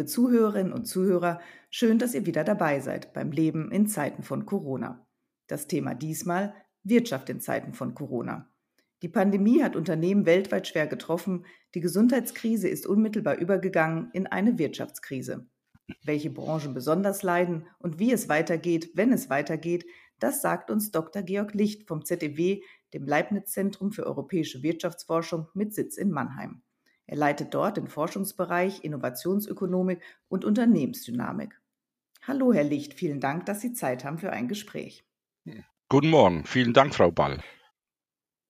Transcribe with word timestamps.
liebe 0.00 0.10
Zuhörerinnen 0.10 0.72
und 0.72 0.86
Zuhörer, 0.86 1.42
schön, 1.68 1.98
dass 1.98 2.14
ihr 2.14 2.24
wieder 2.24 2.42
dabei 2.42 2.80
seid 2.80 3.12
beim 3.12 3.32
Leben 3.32 3.70
in 3.70 3.86
Zeiten 3.86 4.22
von 4.22 4.46
Corona. 4.46 5.06
Das 5.46 5.66
Thema 5.66 5.92
diesmal 5.92 6.54
Wirtschaft 6.82 7.28
in 7.28 7.38
Zeiten 7.38 7.74
von 7.74 7.92
Corona. 7.92 8.48
Die 9.02 9.10
Pandemie 9.10 9.62
hat 9.62 9.76
Unternehmen 9.76 10.24
weltweit 10.24 10.66
schwer 10.66 10.86
getroffen, 10.86 11.44
die 11.74 11.82
Gesundheitskrise 11.82 12.66
ist 12.66 12.86
unmittelbar 12.86 13.36
übergegangen 13.36 14.08
in 14.14 14.26
eine 14.26 14.56
Wirtschaftskrise. 14.56 15.46
Welche 16.02 16.30
Branchen 16.30 16.72
besonders 16.72 17.22
leiden 17.22 17.66
und 17.78 17.98
wie 17.98 18.12
es 18.12 18.30
weitergeht, 18.30 18.92
wenn 18.94 19.12
es 19.12 19.28
weitergeht, 19.28 19.84
das 20.18 20.40
sagt 20.40 20.70
uns 20.70 20.92
Dr. 20.92 21.22
Georg 21.22 21.52
Licht 21.52 21.86
vom 21.86 22.06
ZEW, 22.06 22.62
dem 22.94 23.04
Leibniz-Zentrum 23.04 23.92
für 23.92 24.06
europäische 24.06 24.62
Wirtschaftsforschung 24.62 25.48
mit 25.52 25.74
Sitz 25.74 25.98
in 25.98 26.10
Mannheim. 26.10 26.62
Er 27.10 27.16
leitet 27.16 27.54
dort 27.54 27.76
den 27.76 27.88
Forschungsbereich 27.88 28.84
Innovationsökonomik 28.84 30.00
und 30.28 30.44
Unternehmensdynamik. 30.44 31.60
Hallo, 32.22 32.52
Herr 32.52 32.62
Licht, 32.62 32.94
vielen 32.94 33.18
Dank, 33.18 33.46
dass 33.46 33.60
Sie 33.60 33.72
Zeit 33.72 34.04
haben 34.04 34.18
für 34.18 34.30
ein 34.30 34.46
Gespräch. 34.46 35.02
Guten 35.88 36.10
Morgen, 36.10 36.44
vielen 36.44 36.72
Dank, 36.72 36.94
Frau 36.94 37.10
Ball. 37.10 37.42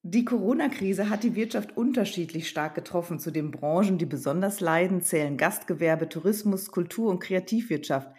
Die 0.03 0.27
Corona-Krise 0.27 1.09
hat 1.09 1.23
die 1.23 1.37
Wirtschaft 1.37 1.75
unterschiedlich 1.75 2.51
stark 2.51 2.75
getroffen. 2.75 3.19
Zu 3.19 3.31
den 3.31 3.51
Branchen, 3.51 3.97
die 3.97 4.05
besonders 4.05 4.61
leiden, 4.61 5.01
zählen 5.01 5.39
Gastgewerbe, 5.39 6.11
Tourismus, 6.11 6.71
Kultur 6.71 7.09
und 7.11 7.21
Kreativwirtschaft. 7.21 8.11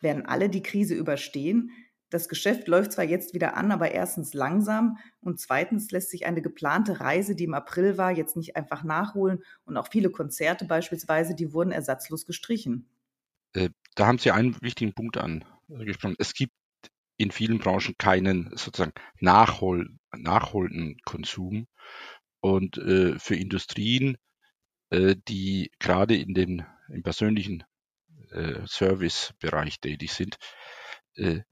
Werden 0.00 0.26
alle 0.26 0.48
die 0.48 0.64
Krise 0.64 0.96
überstehen? 0.96 1.70
Das 2.14 2.28
Geschäft 2.28 2.68
läuft 2.68 2.92
zwar 2.92 3.04
jetzt 3.04 3.34
wieder 3.34 3.56
an, 3.56 3.72
aber 3.72 3.90
erstens 3.90 4.34
langsam 4.34 4.98
und 5.20 5.40
zweitens 5.40 5.90
lässt 5.90 6.10
sich 6.10 6.26
eine 6.26 6.42
geplante 6.42 7.00
Reise, 7.00 7.34
die 7.34 7.42
im 7.42 7.54
April 7.54 7.98
war, 7.98 8.12
jetzt 8.12 8.36
nicht 8.36 8.54
einfach 8.54 8.84
nachholen 8.84 9.42
und 9.64 9.76
auch 9.76 9.88
viele 9.90 10.10
Konzerte 10.10 10.64
beispielsweise, 10.64 11.34
die 11.34 11.52
wurden 11.52 11.72
ersatzlos 11.72 12.24
gestrichen. 12.24 12.88
Äh, 13.52 13.70
da 13.96 14.06
haben 14.06 14.18
Sie 14.18 14.30
einen 14.30 14.56
wichtigen 14.62 14.92
Punkt 14.92 15.16
angesprochen. 15.16 16.14
Es 16.20 16.34
gibt 16.34 16.52
in 17.16 17.32
vielen 17.32 17.58
Branchen 17.58 17.96
keinen 17.98 18.56
sozusagen 18.56 18.92
Nachhol 19.18 19.96
nachholenden 20.16 20.98
Konsum 21.04 21.66
und 22.38 22.78
äh, 22.78 23.18
für 23.18 23.34
Industrien, 23.34 24.18
äh, 24.90 25.16
die 25.26 25.72
gerade 25.80 26.14
in 26.14 26.32
den 26.32 26.64
im 26.90 27.02
persönlichen 27.02 27.64
äh, 28.30 28.60
Servicebereich 28.66 29.80
tätig 29.80 30.12
sind, 30.12 30.36
äh, 30.36 30.83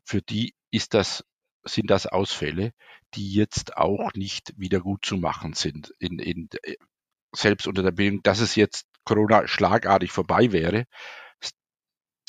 für 0.04 0.22
die 0.22 0.54
ist 0.70 0.94
das, 0.94 1.24
sind 1.64 1.90
das 1.90 2.06
Ausfälle, 2.06 2.72
die 3.14 3.32
jetzt 3.32 3.76
auch 3.76 4.12
nicht 4.14 4.52
wieder 4.56 4.80
gut 4.80 5.04
zu 5.04 5.16
machen 5.16 5.52
sind. 5.54 5.92
In, 5.98 6.18
in, 6.18 6.48
äh, 6.62 6.76
selbst 7.34 7.66
unter 7.66 7.82
der 7.82 7.92
Bildung, 7.92 8.22
dass 8.22 8.40
es 8.40 8.56
jetzt 8.56 8.86
Corona 9.04 9.46
schlagartig 9.46 10.10
vorbei 10.10 10.52
wäre, 10.52 10.86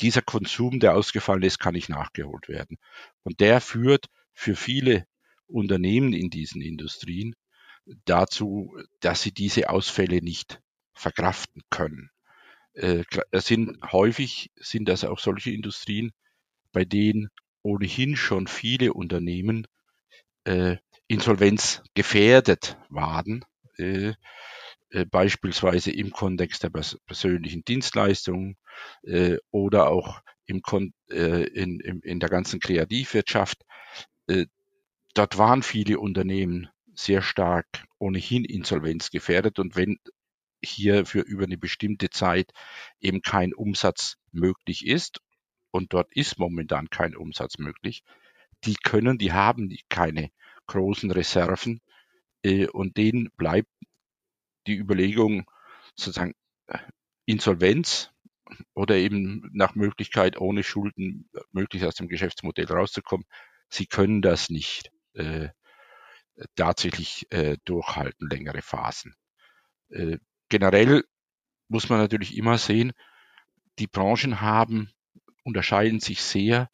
dieser 0.00 0.22
Konsum, 0.22 0.80
der 0.80 0.94
ausgefallen 0.96 1.42
ist, 1.42 1.58
kann 1.58 1.74
nicht 1.74 1.88
nachgeholt 1.88 2.48
werden. 2.48 2.78
Und 3.22 3.40
der 3.40 3.60
führt 3.60 4.06
für 4.32 4.56
viele 4.56 5.06
Unternehmen 5.46 6.12
in 6.12 6.30
diesen 6.30 6.60
Industrien 6.62 7.34
dazu, 8.04 8.76
dass 9.00 9.22
sie 9.22 9.32
diese 9.32 9.70
Ausfälle 9.70 10.22
nicht 10.22 10.60
verkraften 10.94 11.62
können. 11.70 12.10
Äh, 12.72 13.04
es 13.30 13.46
sind 13.46 13.78
häufig 13.92 14.50
sind 14.56 14.88
das 14.88 15.04
auch 15.04 15.18
solche 15.18 15.50
Industrien, 15.50 16.12
bei 16.74 16.84
denen 16.84 17.30
ohnehin 17.62 18.16
schon 18.16 18.46
viele 18.46 18.92
Unternehmen 18.92 19.66
äh, 20.44 20.76
Insolvenz 21.06 21.82
gefährdet 21.94 22.76
waren, 22.90 23.44
äh, 23.78 24.12
äh, 24.90 25.06
beispielsweise 25.06 25.90
im 25.90 26.10
Kontext 26.10 26.62
der 26.62 26.70
pers 26.70 26.98
persönlichen 27.06 27.64
Dienstleistungen 27.64 28.56
äh, 29.02 29.38
oder 29.50 29.88
auch 29.88 30.20
im 30.46 30.60
Kon 30.60 30.92
äh, 31.10 31.44
in, 31.44 31.80
in, 31.80 32.00
in 32.00 32.20
der 32.20 32.28
ganzen 32.28 32.60
Kreativwirtschaft. 32.60 33.62
Äh, 34.26 34.46
dort 35.14 35.38
waren 35.38 35.62
viele 35.62 35.98
Unternehmen 35.98 36.68
sehr 36.94 37.22
stark 37.22 37.66
ohnehin 37.98 38.44
insolvenzgefährdet 38.44 39.58
und 39.58 39.76
wenn 39.76 39.98
hier 40.62 41.06
für 41.06 41.20
über 41.20 41.44
eine 41.44 41.58
bestimmte 41.58 42.10
Zeit 42.10 42.50
eben 43.00 43.22
kein 43.22 43.54
Umsatz 43.54 44.16
möglich 44.32 44.86
ist 44.86 45.20
und 45.74 45.92
dort 45.92 46.12
ist 46.12 46.38
momentan 46.38 46.88
kein 46.88 47.16
Umsatz 47.16 47.58
möglich. 47.58 48.04
Die 48.62 48.74
können, 48.74 49.18
die 49.18 49.32
haben 49.32 49.76
keine 49.88 50.30
großen 50.68 51.10
Reserven 51.10 51.80
äh, 52.44 52.68
und 52.68 52.96
denen 52.96 53.32
bleibt 53.36 53.68
die 54.68 54.76
Überlegung 54.76 55.50
sozusagen 55.96 56.34
äh, 56.68 56.78
Insolvenz 57.26 58.12
oder 58.74 58.94
eben 58.94 59.50
nach 59.52 59.74
Möglichkeit 59.74 60.40
ohne 60.40 60.62
Schulden 60.62 61.28
möglichst 61.50 61.88
aus 61.88 61.96
dem 61.96 62.06
Geschäftsmodell 62.06 62.66
rauszukommen. 62.66 63.26
Sie 63.68 63.86
können 63.86 64.22
das 64.22 64.50
nicht 64.50 64.92
äh, 65.14 65.48
tatsächlich 66.54 67.26
äh, 67.30 67.56
durchhalten, 67.64 68.30
längere 68.30 68.62
Phasen. 68.62 69.16
Generell 70.48 71.04
muss 71.68 71.88
man 71.88 71.98
natürlich 71.98 72.36
immer 72.36 72.58
sehen, 72.58 72.92
die 73.78 73.86
Branchen 73.86 74.40
haben 74.40 74.94
unterscheiden 75.44 76.00
sich 76.00 76.22
sehr 76.22 76.68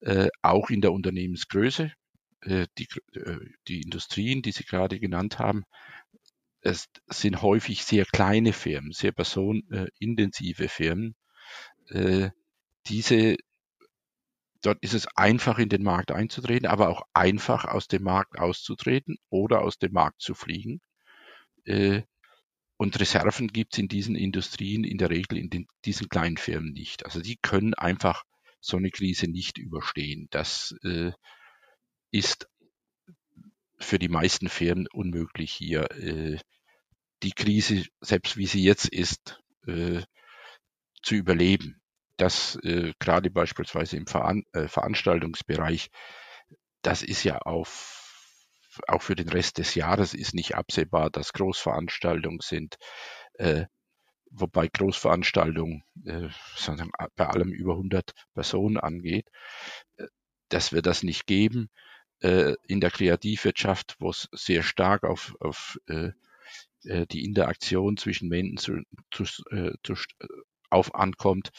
äh, 0.00 0.28
auch 0.42 0.70
in 0.70 0.80
der 0.80 0.92
Unternehmensgröße. 0.92 1.92
Äh, 2.42 2.66
die, 2.78 2.88
äh, 3.14 3.38
die 3.68 3.82
Industrien, 3.82 4.42
die 4.42 4.52
Sie 4.52 4.64
gerade 4.64 5.00
genannt 5.00 5.38
haben, 5.38 5.64
es 6.60 6.88
sind 7.06 7.42
häufig 7.42 7.84
sehr 7.84 8.04
kleine 8.06 8.52
Firmen, 8.52 8.92
sehr 8.92 9.12
personenintensive 9.12 10.68
Firmen. 10.68 11.14
Äh, 11.88 12.30
diese, 12.88 13.36
dort 14.62 14.78
ist 14.82 14.94
es 14.94 15.06
einfach 15.16 15.58
in 15.58 15.68
den 15.68 15.82
Markt 15.82 16.10
einzutreten, 16.10 16.66
aber 16.66 16.88
auch 16.88 17.02
einfach 17.12 17.64
aus 17.64 17.86
dem 17.86 18.02
Markt 18.02 18.38
auszutreten 18.38 19.16
oder 19.28 19.62
aus 19.62 19.78
dem 19.78 19.92
Markt 19.92 20.20
zu 20.20 20.34
fliegen. 20.34 20.80
Und 22.76 22.98
Reserven 23.00 23.48
gibt 23.48 23.74
es 23.74 23.78
in 23.78 23.88
diesen 23.88 24.16
Industrien 24.16 24.84
in 24.84 24.98
der 24.98 25.10
Regel 25.10 25.38
in 25.38 25.48
den, 25.48 25.66
diesen 25.84 26.08
kleinen 26.08 26.36
Firmen 26.36 26.72
nicht. 26.72 27.04
Also 27.06 27.20
die 27.20 27.36
können 27.36 27.74
einfach 27.74 28.24
so 28.60 28.76
eine 28.76 28.90
Krise 28.90 29.28
nicht 29.28 29.58
überstehen. 29.58 30.28
Das 30.30 30.74
äh, 30.82 31.12
ist 32.10 32.48
für 33.78 33.98
die 33.98 34.08
meisten 34.08 34.48
Firmen 34.48 34.86
unmöglich 34.92 35.52
hier 35.52 35.90
äh, 35.92 36.38
die 37.22 37.32
Krise, 37.32 37.84
selbst 38.00 38.36
wie 38.36 38.46
sie 38.46 38.62
jetzt 38.62 38.88
ist, 38.88 39.40
äh, 39.66 40.02
zu 41.02 41.14
überleben. 41.14 41.80
Das 42.16 42.56
äh, 42.62 42.92
gerade 42.98 43.30
beispielsweise 43.30 43.96
im 43.96 44.06
Veran 44.06 44.44
äh, 44.52 44.68
Veranstaltungsbereich, 44.68 45.88
das 46.82 47.02
ist 47.02 47.24
ja 47.24 47.38
auf 47.38 47.95
auch 48.88 49.02
für 49.02 49.16
den 49.16 49.28
Rest 49.28 49.58
des 49.58 49.74
Jahres 49.74 50.14
ist 50.14 50.34
nicht 50.34 50.54
absehbar, 50.54 51.10
dass 51.10 51.32
Großveranstaltungen 51.32 52.40
sind, 52.42 52.76
äh, 53.34 53.66
wobei 54.30 54.68
Großveranstaltungen 54.68 55.84
äh, 56.04 56.28
bei 57.16 57.26
allem 57.26 57.52
über 57.52 57.72
100 57.72 58.12
Personen 58.34 58.76
angeht. 58.76 59.28
Äh, 59.96 60.06
das 60.48 60.72
wird 60.72 60.86
das 60.86 61.02
nicht 61.02 61.26
geben. 61.26 61.68
Äh, 62.20 62.54
in 62.66 62.80
der 62.80 62.90
Kreativwirtschaft, 62.90 63.96
wo 63.98 64.10
es 64.10 64.28
sehr 64.32 64.62
stark 64.62 65.04
auf, 65.04 65.36
auf 65.40 65.78
äh, 65.86 66.12
äh 66.84 67.06
die 67.06 67.24
Interaktion 67.24 67.98
zwischen 67.98 68.28
Menschen 68.28 68.56
zu, 69.10 69.24
zu, 69.26 69.42
äh, 69.50 69.72
zu, 69.82 69.94
auf 70.70 70.94
ankommt, 70.94 71.50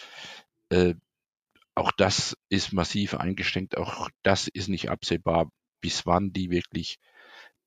auch 1.76 1.92
das 1.94 2.36
ist 2.50 2.74
massiv 2.74 3.14
eingeschränkt. 3.14 3.78
Auch 3.78 4.10
das 4.22 4.50
ist 4.50 4.68
nicht 4.68 4.90
absehbar, 4.90 5.50
bis 5.82 6.06
wann 6.06 6.32
die 6.32 6.50
wirklich 6.50 7.00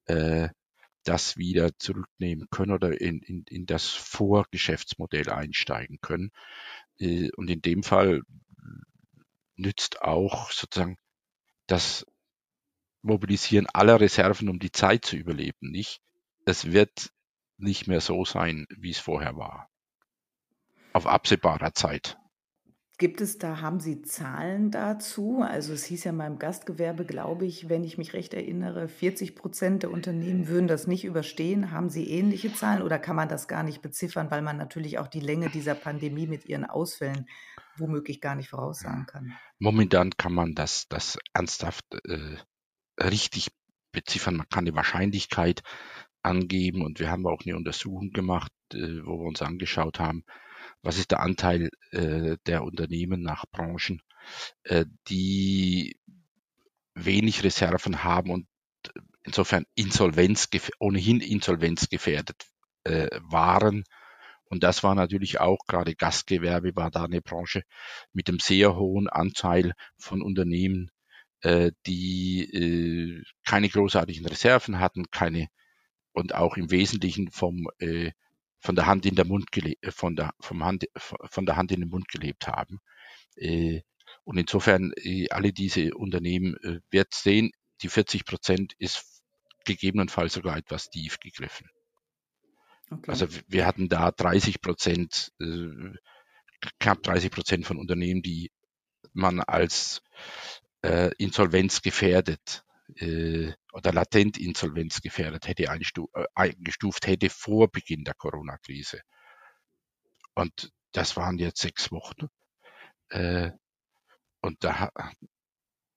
äh, 0.07 0.49
das 1.05 1.37
wieder 1.37 1.71
zurücknehmen 1.79 2.49
können 2.51 2.73
oder 2.73 3.01
in, 3.01 3.21
in, 3.21 3.45
in 3.49 3.67
das 3.67 3.89
Vorgeschäftsmodell 3.89 5.31
einsteigen 5.31 5.99
können. 6.01 6.31
Äh, 6.99 7.31
und 7.37 7.49
in 7.49 7.63
dem 7.63 7.83
Fall 7.83 8.23
nützt 9.57 10.03
auch 10.03 10.51
sozusagen 10.51 10.97
das 11.67 12.07
Mobilisieren 13.03 13.67
aller 13.67 14.01
Reserven, 14.01 14.49
um 14.49 14.59
die 14.59 14.73
Zeit 14.73 15.05
zu 15.05 15.17
überleben, 15.17 15.71
nicht. 15.71 16.01
Es 16.45 16.73
wird 16.73 17.13
nicht 17.57 17.87
mehr 17.87 18.01
so 18.01 18.25
sein, 18.25 18.67
wie 18.71 18.91
es 18.91 18.99
vorher 18.99 19.37
war. 19.37 19.71
Auf 20.93 21.07
absehbarer 21.07 21.73
Zeit. 21.73 22.19
Gibt 23.01 23.23
es 23.23 23.39
da, 23.39 23.63
haben 23.63 23.81
Sie 23.81 24.03
Zahlen 24.03 24.71
dazu? 24.71 25.41
Also 25.41 25.73
es 25.73 25.85
hieß 25.85 26.05
ja 26.05 26.13
mal 26.13 26.27
im 26.27 26.39
Gastgewerbe, 26.39 27.07
glaube 27.07 27.47
ich, 27.47 27.71
wenn 27.71 27.83
ich 27.83 27.97
mich 27.97 28.13
recht 28.13 28.35
erinnere, 28.35 28.89
40 28.89 29.35
Prozent 29.35 29.85
der 29.85 29.91
Unternehmen 29.91 30.49
würden 30.49 30.69
das 30.69 30.87
nicht 30.87 31.07
überstehen. 31.07 31.71
Haben 31.71 31.89
Sie 31.89 32.11
ähnliche 32.11 32.53
Zahlen 32.53 32.83
oder 32.83 32.99
kann 32.99 33.17
man 33.17 33.31
das 33.31 33.49
gar 33.49 33.63
nicht 33.63 33.81
beziffern, 33.81 34.31
weil 34.31 34.43
man 34.43 34.59
natürlich 34.59 34.99
auch 34.99 35.09
die 35.09 35.21
Länge 35.21 35.49
dieser 35.49 35.75
Pandemie 35.75 36.27
mit 36.27 36.45
ihren 36.45 36.67
Ausfällen 36.67 37.27
womöglich 37.79 38.21
gar 38.21 38.35
nicht 38.35 38.51
voraussagen 38.51 39.07
kann? 39.07 39.33
Momentan 39.59 40.11
kann 40.19 40.35
man 40.35 40.55
das, 40.55 40.87
das 40.89 41.17
ernsthaft 41.33 41.87
äh, 42.07 42.37
richtig 43.03 43.49
beziffern. 43.93 44.37
Man 44.37 44.51
kann 44.51 44.67
die 44.67 44.75
Wahrscheinlichkeit 44.75 45.63
angeben 46.23 46.85
und 46.85 47.01
wir 47.01 47.11
haben 47.11 47.27
auch 47.27 47.41
eine 47.47 47.57
Untersuchung 47.57 48.11
gemacht, 48.11 48.53
äh, 48.75 49.03
wo 49.07 49.21
wir 49.21 49.27
uns 49.27 49.41
angeschaut 49.41 49.99
haben, 49.99 50.23
was 50.83 50.99
ist 50.99 51.11
der 51.11 51.21
Anteil 51.21 51.71
äh, 51.93 52.37
der 52.47 52.63
Unternehmen 52.65 53.23
nach 53.23 53.45
Branchen, 53.51 54.01
äh, 54.65 54.87
die 55.09 55.99
wenig 56.95 57.45
Reserven 57.45 58.05
haben 58.05 58.31
und 58.31 58.47
insofern 59.25 59.65
Insolvenz, 59.75 60.49
ohnehin 60.79 61.21
insolvenzgefährdet 61.21 62.47
äh, 62.85 63.09
waren. 63.23 63.85
Und 64.45 64.65
das 64.65 64.83
war 64.83 64.95
natürlich 64.95 65.39
auch 65.39 65.59
gerade 65.67 65.95
Gastgewerbe 65.95 66.75
war 66.75 66.91
da 66.91 67.05
eine 67.05 67.23
Branche 67.23 67.63
mit 68.13 68.29
einem 68.29 68.41
sehr 68.41 68.75
hohen 68.75 69.09
Anteil 69.09 69.75
von 69.97 70.23
Unternehmen, 70.23 70.91
äh, 71.43 71.71
die 71.87 72.43
äh, 72.53 73.23
keine 73.45 73.69
großartigen 73.69 74.27
Reserven 74.27 74.81
hatten, 74.81 75.11
keine 75.11 75.49
und 76.13 76.35
auch 76.35 76.57
im 76.57 76.71
Wesentlichen 76.71 77.31
vom 77.31 77.69
äh, 77.79 78.11
von 78.61 78.77
der 78.77 78.87
Hand 78.87 79.07
in 79.07 79.15
der 79.15 79.27
Mund 79.27 79.51
gelebt, 79.53 79.85
äh, 79.85 79.91
von 79.91 80.17
der 80.17 80.33
vom 80.41 80.65
Hand 80.65 80.87
von 80.99 81.47
der 81.47 81.57
Hand 81.57 81.73
in 81.73 81.81
den 81.81 81.89
Mund 81.89 82.09
gelebt 82.09 82.47
haben. 82.47 82.81
Äh, 83.37 83.81
und 84.25 84.39
insofern 84.39 84.93
äh, 84.97 85.29
alle 85.31 85.53
diese 85.53 85.95
Unternehmen 85.95 86.57
wird 86.91 87.15
sehen, 87.15 87.51
die 87.83 87.89
40 87.89 88.25
Prozent 88.25 88.75
ist 88.79 89.23
gegebenenfalls 89.65 90.35
sogar 90.35 90.57
etwas 90.57 90.91
tief 90.91 91.19
gegriffen. 91.21 91.69
Okay. 92.91 93.11
Also 93.11 93.29
wir 93.47 93.67
hatten 93.67 93.89
da 93.89 94.11
30 94.11 94.61
Prozent, 94.61 95.33
knapp 96.79 97.03
30 97.03 97.31
Prozent 97.31 97.67
von 97.67 97.79
Unternehmen, 97.79 98.21
die 98.21 98.51
man 99.13 99.41
als 99.41 100.03
äh, 100.83 101.11
insolvenzgefährdet 101.19 102.65
äh, 102.97 103.53
oder 103.73 103.93
latent 103.93 104.39
insolvenzgefährdet 104.39 105.47
hätte 105.47 105.71
eingestuft, 105.71 106.15
äh, 106.15 106.27
eingestuft 106.35 107.07
hätte 107.07 107.31
vor 107.31 107.71
Beginn 107.71 108.05
der 108.05 108.15
Corona-Krise. 108.15 109.01
Und 110.35 110.73
das 110.93 111.17
waren 111.17 111.39
jetzt 111.39 111.61
sechs 111.61 111.91
Wochen. 111.93 112.29
Äh, 113.11 113.51
und 114.41 114.65
da 114.65 114.91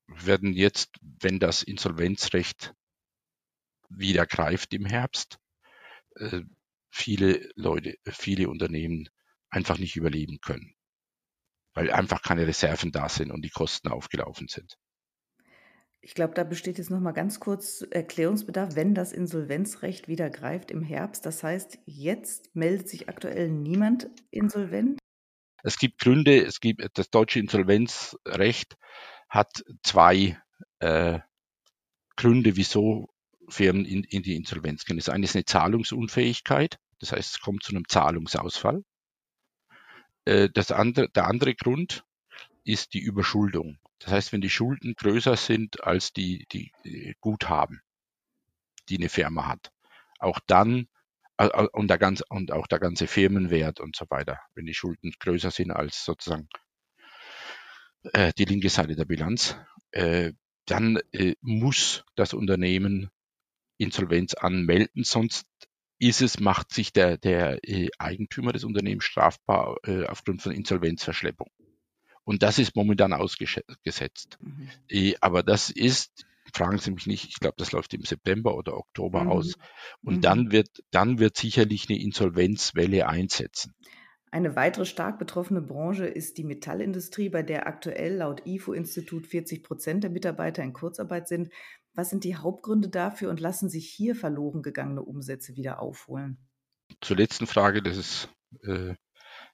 werden 0.08 0.54
jetzt, 0.54 0.90
wenn 1.02 1.40
das 1.40 1.64
Insolvenzrecht 1.64 2.74
wieder 3.90 4.26
greift 4.26 4.74
im 4.74 4.86
Herbst, 4.86 5.38
äh, 6.16 6.42
viele 6.92 7.52
Leute, 7.56 7.96
viele 8.06 8.50
Unternehmen 8.50 9.10
einfach 9.50 9.78
nicht 9.78 9.96
überleben 9.96 10.40
können, 10.42 10.76
weil 11.74 11.92
einfach 11.92 12.22
keine 12.22 12.46
Reserven 12.48 12.92
da 12.92 13.10
sind 13.10 13.32
und 13.32 13.44
die 13.44 13.50
Kosten 13.50 13.88
aufgelaufen 13.90 14.48
sind. 14.48 14.78
Ich 16.06 16.16
glaube, 16.16 16.34
da 16.34 16.44
besteht 16.44 16.78
jetzt 16.78 16.90
noch 16.90 17.00
mal 17.00 17.14
ganz 17.14 17.40
kurz 17.40 17.82
Erklärungsbedarf, 17.90 18.76
wenn 18.76 18.94
das 18.94 19.14
Insolvenzrecht 19.14 20.10
wieder 20.10 20.30
greift 20.30 20.70
im 20.70 20.82
Herbst. 20.82 21.26
Das 21.26 21.44
heißt, 21.44 21.80
jetzt 21.86 22.54
meldet 22.54 22.90
sich 22.90 23.08
aktuell 23.08 23.50
niemand 23.50 24.10
insolvent? 24.30 25.00
Es 25.64 25.78
gibt 25.78 26.02
Gründe, 26.02 26.44
es 26.44 26.60
gibt 26.60 26.86
das 26.98 27.10
deutsche 27.10 27.40
Insolvenzrecht 27.40 28.76
hat 29.30 29.64
zwei 29.82 30.38
äh, 30.80 31.20
Gründe, 32.18 32.58
wieso 32.58 33.08
Firmen 33.48 33.86
in, 33.86 34.04
in 34.04 34.24
die 34.24 34.36
Insolvenz 34.36 34.84
gehen. 34.84 34.98
Das 34.98 35.08
eine 35.08 35.24
ist 35.24 35.36
eine 35.36 35.46
Zahlungsunfähigkeit, 35.46 36.80
das 37.00 37.14
heißt, 37.14 37.36
es 37.36 37.42
kommt 37.42 37.64
zu 37.64 37.72
einem 37.72 37.88
Zahlungsausfall. 37.88 38.84
Äh, 40.26 40.50
das 40.54 40.72
andere, 40.72 41.10
der 41.10 41.28
andere 41.28 41.56
Grund 41.56 42.06
ist 42.66 42.94
die 42.94 43.00
Überschuldung. 43.00 43.80
Das 44.04 44.12
heißt, 44.12 44.34
wenn 44.34 44.42
die 44.42 44.50
Schulden 44.50 44.96
größer 44.96 45.38
sind 45.38 45.84
als 45.84 46.12
die, 46.12 46.46
die 46.52 46.72
Guthaben, 47.22 47.82
die 48.90 48.98
eine 48.98 49.08
Firma 49.08 49.48
hat, 49.48 49.72
auch 50.20 50.40
dann 50.46 50.88
und, 51.38 51.88
der 51.88 51.98
ganze, 51.98 52.26
und 52.30 52.52
auch 52.52 52.68
der 52.68 52.80
ganze 52.80 53.08
Firmenwert 53.08 53.80
und 53.80 53.96
so 53.96 54.06
weiter, 54.10 54.40
wenn 54.56 54.66
die 54.66 54.74
Schulden 54.74 55.14
größer 55.20 55.52
sind 55.52 55.72
als 55.72 56.04
sozusagen 56.04 56.50
äh, 58.12 58.34
die 58.38 58.46
linke 58.46 58.70
Seite 58.70 58.96
der 58.96 59.06
Bilanz, 59.06 59.56
äh, 59.92 60.34
dann 60.66 61.00
äh, 61.14 61.36
muss 61.42 62.04
das 62.16 62.34
Unternehmen 62.34 63.10
Insolvenz 63.78 64.34
anmelden, 64.34 65.04
sonst 65.04 65.46
ist 65.98 66.22
es, 66.22 66.42
macht 66.42 66.74
sich 66.74 66.92
der, 66.92 67.18
der 67.18 67.58
äh, 67.64 67.90
Eigentümer 67.98 68.52
des 68.52 68.66
Unternehmens 68.66 69.06
strafbar 69.06 69.78
äh, 69.86 70.06
aufgrund 70.06 70.42
von 70.42 70.52
Insolvenzverschleppung. 70.52 71.50
Und 72.24 72.44
das 72.44 72.60
ist 72.60 72.76
momentan 72.76 73.14
ausgesetzt. 73.14 74.38
Mhm. 74.40 75.16
Aber 75.22 75.44
das 75.44 75.70
ist, 75.70 76.26
fragen 76.54 76.78
Sie 76.78 76.92
mich 76.92 77.08
nicht, 77.08 77.28
ich 77.30 77.40
glaube, 77.40 77.56
das 77.58 77.72
läuft 77.72 77.94
im 77.94 78.04
September 78.04 78.56
oder 78.56 78.78
Oktober 78.78 79.24
mhm. 79.24 79.30
aus. 79.30 79.56
Und 80.04 80.18
mhm. 80.18 80.22
dann 80.22 80.52
wird, 80.52 80.70
dann 80.92 81.20
wird 81.20 81.38
sicherlich 81.38 81.90
eine 81.90 82.02
Insolvenzwelle 82.02 83.08
einsetzen. 83.08 83.74
Eine 84.32 84.56
weitere 84.56 84.86
stark 84.86 85.20
betroffene 85.20 85.62
Branche 85.62 86.08
ist 86.08 86.40
die 86.40 86.44
Metallindustrie, 86.44 87.30
bei 87.30 87.44
der 87.44 87.68
aktuell 87.68 88.16
laut 88.16 88.48
IFO-Institut 88.48 89.28
40 89.28 89.62
Prozent 89.62 90.04
der 90.04 90.10
Mitarbeiter 90.10 90.64
in 90.64 90.74
Kurzarbeit 90.74 91.28
sind. 91.28 91.50
Was 91.94 92.10
sind 92.10 92.24
die 92.24 92.36
Hauptgründe 92.36 92.90
dafür 92.90 93.30
und 93.30 93.40
lassen 93.40 93.70
sich 93.70 93.88
hier 93.92 94.16
verloren 94.16 94.64
gegangene 94.64 95.04
Umsätze 95.04 95.56
wieder 95.56 95.80
aufholen? 95.80 96.40
Zur 97.02 97.18
letzten 97.18 97.46
Frage, 97.46 97.84
das 97.84 97.96
ist 97.96 98.30
äh, 98.64 98.96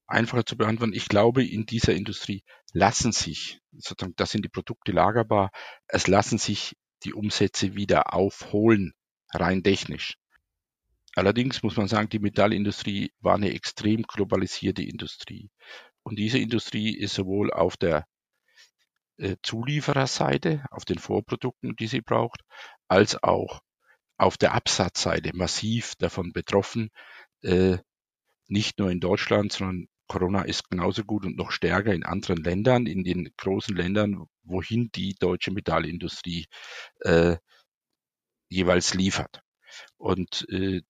einfacher 0.07 0.45
zu 0.45 0.55
beantworten. 0.55 0.93
Ich 0.93 1.09
glaube, 1.09 1.45
in 1.45 1.65
dieser 1.65 1.93
Industrie 1.93 2.43
lassen 2.73 3.11
sich, 3.11 3.59
sozusagen, 3.71 4.15
das 4.15 4.31
sind 4.31 4.45
die 4.45 4.49
Produkte 4.49 4.91
lagerbar, 4.91 5.51
es 5.87 6.07
lassen 6.07 6.37
sich 6.37 6.75
die 7.03 7.13
Umsätze 7.13 7.75
wieder 7.75 8.13
aufholen, 8.13 8.93
rein 9.33 9.63
technisch. 9.63 10.17
Allerdings 11.15 11.63
muss 11.63 11.75
man 11.75 11.87
sagen, 11.87 12.09
die 12.09 12.19
Metallindustrie 12.19 13.11
war 13.19 13.35
eine 13.35 13.53
extrem 13.53 14.03
globalisierte 14.03 14.83
Industrie. 14.83 15.49
Und 16.03 16.17
diese 16.17 16.39
Industrie 16.39 16.95
ist 16.95 17.15
sowohl 17.15 17.51
auf 17.51 17.77
der 17.77 18.05
äh, 19.17 19.35
Zuliefererseite, 19.43 20.65
auf 20.71 20.85
den 20.85 20.99
Vorprodukten, 20.99 21.75
die 21.75 21.87
sie 21.87 22.01
braucht, 22.01 22.41
als 22.87 23.21
auch 23.21 23.61
auf 24.17 24.37
der 24.37 24.53
Absatzseite 24.53 25.35
massiv 25.35 25.95
davon 25.95 26.31
betroffen. 26.31 26.89
Äh, 27.41 27.77
nicht 28.47 28.79
nur 28.79 28.91
in 28.91 28.99
Deutschland, 28.99 29.51
sondern 29.51 29.87
Corona 30.09 30.41
ist 30.41 30.69
genauso 30.69 31.03
gut 31.05 31.23
und 31.23 31.37
noch 31.37 31.51
stärker 31.51 31.93
in 31.93 32.03
anderen 32.03 32.43
Ländern, 32.43 32.87
in 32.87 33.03
den 33.03 33.31
großen 33.37 33.75
Ländern, 33.75 34.25
wohin 34.43 34.89
die 34.93 35.13
deutsche 35.13 35.51
Metallindustrie 35.51 36.47
äh, 37.01 37.37
jeweils 38.49 38.95
liefert. 38.95 39.41
Und 39.97 40.47
äh, 40.49 40.81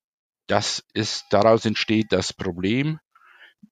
das 0.48 0.84
ist, 0.94 1.26
daraus 1.32 1.66
entsteht 1.66 2.14
das 2.14 2.34
Problem, 2.34 3.00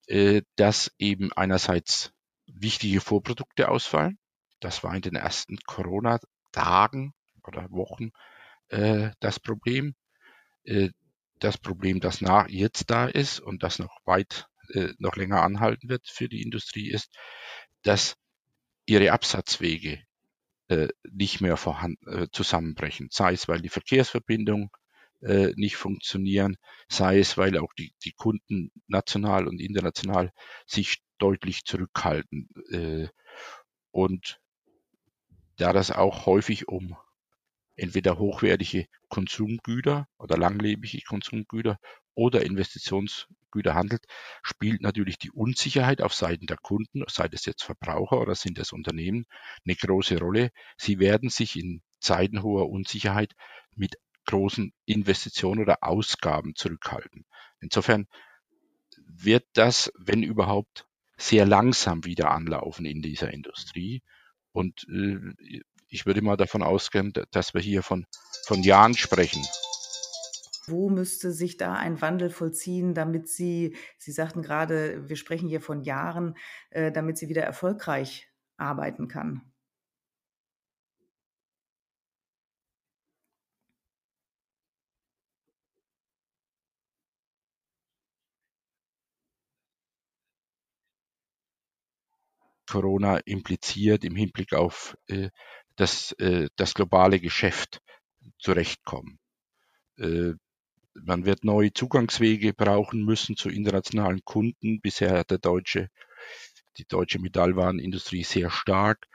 äh, 0.08 0.42
dass 0.58 0.92
eben 1.00 1.32
einerseits 1.32 2.12
wichtige 2.46 3.00
Vorprodukte 3.00 3.70
ausfallen. 3.70 4.20
Das 4.60 4.84
war 4.84 4.94
in 4.94 5.02
den 5.02 5.16
ersten 5.16 5.58
Corona-Tagen 5.66 7.14
oder 7.44 7.72
Wochen 7.72 8.12
äh, 8.68 9.12
das 9.22 9.40
Problem. 9.40 9.96
Äh, 10.66 10.90
das 11.40 11.58
Problem, 11.58 12.00
das 12.00 12.22
nach 12.22 12.50
jetzt 12.50 12.90
da 12.90 13.06
ist 13.06 13.40
und 13.40 13.64
das 13.64 13.80
noch 13.80 13.96
weit, 14.06 14.48
äh, 14.74 14.94
noch 15.00 15.16
länger 15.16 15.42
anhalten 15.42 15.90
wird 15.90 16.08
für 16.08 16.30
die 16.30 16.42
Industrie, 16.42 16.90
ist, 16.90 17.16
dass 17.84 18.16
ihre 18.86 19.12
Absatzwege 19.12 20.02
äh, 20.70 20.88
nicht 21.10 21.42
mehr 21.42 21.58
vorhanden, 21.58 22.08
äh, 22.08 22.28
zusammenbrechen. 22.32 23.10
Sei 23.12 23.34
es, 23.34 23.48
weil 23.48 23.62
die 23.62 23.70
Verkehrsverbindung 23.70 24.70
äh, 25.22 25.54
nicht 25.56 25.76
funktionieren, 25.78 26.58
sei 26.88 27.20
es, 27.20 27.38
weil 27.38 27.58
auch 27.58 27.74
die, 27.74 27.94
die 28.04 28.12
Kunden 28.12 28.72
national 28.88 29.48
und 29.48 29.60
international 29.60 30.32
sich 30.66 31.04
deutlich 31.18 31.64
zurückhalten. 31.66 32.50
Äh, 32.70 33.08
und 33.92 34.40
da 35.58 35.74
das 35.74 35.92
auch 35.92 36.26
häufig 36.26 36.68
um 36.68 36.98
entweder 37.78 38.18
hochwertige 38.20 38.88
Konsumgüter 39.08 40.08
oder 40.18 40.38
langlebige 40.38 41.02
Konsumgüter 41.02 41.80
oder 42.16 42.44
Investitionsgüter 42.44 43.76
handelt, 43.76 44.04
spielt 44.44 44.82
natürlich 44.82 45.20
die 45.20 45.32
Unsicherheit 45.32 46.02
auf 46.02 46.14
Seiten 46.14 46.48
der 46.48 46.58
Kunden, 46.58 47.04
sei 47.08 47.30
es 47.32 47.46
jetzt 47.46 47.64
Verbraucher 47.64 48.20
oder 48.20 48.36
sind 48.36 48.58
es 48.60 48.74
Unternehmen, 48.74 49.26
eine 49.66 49.76
große 49.76 50.20
Rolle. 50.20 50.52
Sie 50.78 51.00
werden 51.00 51.30
sich 51.30 51.56
in 51.56 51.82
Zeiten 52.00 52.42
hoher 52.44 52.70
Unsicherheit 52.70 53.34
mit 53.76 53.96
großen 54.26 54.74
Investitionen 54.86 55.62
oder 55.62 55.78
Ausgaben 55.82 56.56
zurückhalten. 56.56 57.26
Insofern 57.60 58.08
wird 59.06 59.46
das, 59.54 59.92
wenn 59.98 60.24
überhaupt, 60.24 60.86
sehr 61.20 61.46
langsam 61.48 62.06
wieder 62.06 62.30
anlaufen 62.32 62.86
in 62.86 63.02
dieser 63.02 63.34
Industrie. 63.34 64.04
Und 64.52 64.86
äh, 64.90 65.62
ich 65.90 66.06
würde 66.06 66.22
mal 66.22 66.38
davon 66.38 66.64
ausgehen, 66.64 67.14
dass 67.32 67.54
wir 67.54 67.62
hier 67.62 67.84
von, 67.84 68.06
von 68.46 68.64
Jahren 68.64 68.94
sprechen. 68.94 69.44
Wo 70.68 70.90
müsste 70.90 71.32
sich 71.32 71.56
da 71.56 71.74
ein 71.74 72.02
Wandel 72.02 72.30
vollziehen, 72.30 72.94
damit 72.94 73.30
Sie, 73.30 73.76
Sie 73.98 74.12
sagten 74.12 74.42
gerade, 74.42 75.08
wir 75.08 75.16
sprechen 75.16 75.48
hier 75.48 75.62
von 75.62 75.82
Jahren, 75.82 76.36
äh, 76.72 76.92
damit 76.92 77.18
sie 77.18 77.30
wieder 77.30 77.44
erfolgreich 77.44 78.28
arbeiten 78.58 79.08
kann? 79.08 79.42
Corona 92.68 93.18
impliziert 93.20 94.04
im 94.04 94.16
Hinblick 94.16 94.54
auf 94.54 94.98
äh, 95.08 95.30
das, 95.78 96.12
äh, 96.14 96.50
das 96.58 96.74
globale 96.74 97.20
Geschäft 97.20 97.82
zurechtkommen. 98.40 99.20
Äh, 99.98 100.34
man 100.94 101.26
wird 101.26 101.44
neue 101.44 101.72
Zugangswege 101.72 102.54
brauchen 102.54 103.06
müssen 103.06 103.38
zu 103.38 103.50
internationalen 103.50 104.24
Kunden. 104.26 104.82
Bisher 104.82 105.20
hat 105.20 105.32
der 105.32 105.38
deutsche, 105.38 105.90
die 106.78 106.86
deutsche 106.86 107.20
Metallwarenindustrie 107.20 108.24
sehr 108.24 108.50
stark 108.50 109.08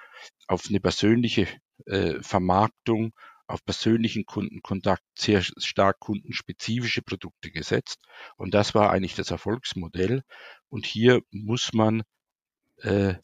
auf 0.47 0.67
eine 0.69 0.81
persönliche 0.81 1.49
äh, 1.87 2.23
Vermarktung, 2.23 3.13
auf 3.47 3.65
persönlichen 3.65 4.25
Kundenkontakt, 4.25 5.03
sehr 5.19 5.43
stark 5.43 5.99
kundenspezifische 5.99 7.03
Produkte 7.03 7.51
gesetzt. 7.51 7.99
Und 8.37 8.55
das 8.55 8.75
war 8.75 8.91
eigentlich 8.91 9.17
das 9.17 9.31
Erfolgsmodell. 9.31 10.23
Und 10.69 10.87
hier 10.87 11.21
muss 11.31 11.73
man 11.73 12.05
äh, 12.79 13.15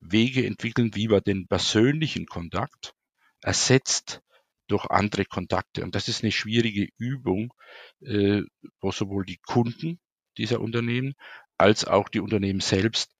Wege 0.00 0.46
entwickeln, 0.46 0.94
wie 0.94 1.08
man 1.08 1.22
den 1.22 1.46
persönlichen 1.46 2.26
Kontakt 2.26 2.94
ersetzt 3.42 4.22
durch 4.68 4.84
andere 4.86 5.24
Kontakte. 5.24 5.82
Und 5.82 5.94
das 5.94 6.08
ist 6.08 6.22
eine 6.22 6.32
schwierige 6.32 6.88
Übung, 6.98 7.52
äh, 8.00 8.42
wo 8.80 8.92
sowohl 8.92 9.24
die 9.24 9.38
Kunden 9.38 9.98
dieser 10.36 10.60
Unternehmen 10.60 11.14
als 11.56 11.84
auch 11.84 12.08
die 12.08 12.20
Unternehmen 12.20 12.60
selbst 12.60 13.14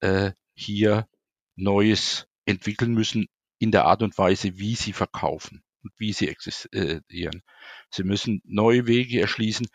äh, 0.00 0.32
hier 0.54 1.08
Neues 1.56 2.26
entwickeln 2.46 2.94
müssen 2.94 3.26
in 3.58 3.70
der 3.70 3.86
Art 3.86 4.02
und 4.02 4.16
Weise, 4.18 4.58
wie 4.58 4.74
sie 4.74 4.92
verkaufen 4.92 5.62
und 5.82 5.92
wie 5.96 6.12
sie 6.12 6.28
existieren. 6.28 7.42
Sie 7.90 8.04
müssen 8.04 8.42
neue 8.44 8.86
Wege 8.86 9.20
erschließen, 9.20 9.66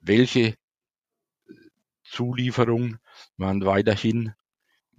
welche 0.00 0.56
Zulieferung 2.04 2.98
man 3.36 3.64
weiterhin 3.64 4.34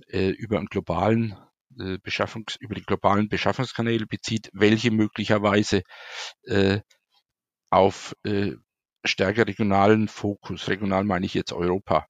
äh, 0.09 0.29
über 0.29 0.57
einen 0.57 0.67
globalen 0.67 1.35
äh, 1.79 1.97
Beschaffungs 1.99 2.55
über 2.57 2.75
die 2.75 2.83
globalen 2.83 3.29
Beschaffungskanäle 3.29 4.05
bezieht, 4.05 4.49
welche 4.53 4.91
möglicherweise 4.91 5.83
äh, 6.43 6.81
auf 7.69 8.15
äh, 8.23 8.53
stärker 9.05 9.47
regionalen 9.47 10.07
Fokus, 10.07 10.67
regional 10.67 11.03
meine 11.03 11.25
ich 11.25 11.33
jetzt 11.33 11.53
Europa, 11.53 12.07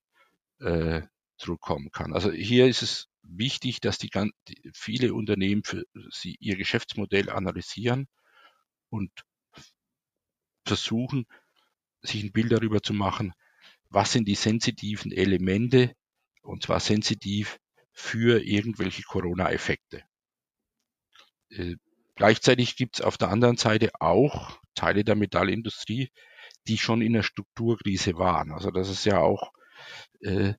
äh, 0.60 1.02
zurückkommen 1.38 1.92
kann. 1.92 2.14
Also 2.14 2.32
hier 2.32 2.68
ist 2.68 2.82
es 2.82 3.08
wichtig, 3.24 3.80
dass 3.82 3.98
die, 3.98 4.10
die 4.48 4.72
viele 4.74 5.14
Unternehmen 5.14 5.64
für 5.64 5.84
sie 6.12 6.36
ihr 6.40 6.56
Geschäftsmodell 6.56 7.30
analysieren 7.30 8.08
und 8.90 9.12
versuchen, 10.66 11.26
sich 12.02 12.24
ein 12.24 12.32
Bild 12.32 12.52
darüber 12.52 12.82
zu 12.82 12.94
machen, 12.94 13.34
was 13.90 14.12
sind 14.12 14.28
die 14.28 14.36
sensitiven 14.36 15.12
Elemente, 15.12 15.94
und 16.42 16.64
zwar 16.64 16.80
sensitiv 16.80 17.60
für 17.94 18.44
irgendwelche 18.44 19.04
Corona-Effekte. 19.04 20.04
Äh, 21.50 21.76
gleichzeitig 22.16 22.76
gibt 22.76 22.96
es 22.96 23.02
auf 23.02 23.18
der 23.18 23.30
anderen 23.30 23.58
Seite 23.58 23.92
auch 24.00 24.60
Teile 24.76 25.04
der 25.04 25.16
Metallindustrie, 25.16 26.10
die 26.68 26.78
schon 26.78 27.02
in 27.02 27.14
der 27.14 27.24
Strukturkrise 27.24 28.18
waren. 28.18 28.52
Also 28.52 28.72
das 28.72 28.90
ist 28.90 29.06
ja 29.06 29.20
auch 29.20 29.52
äh, 30.22 30.54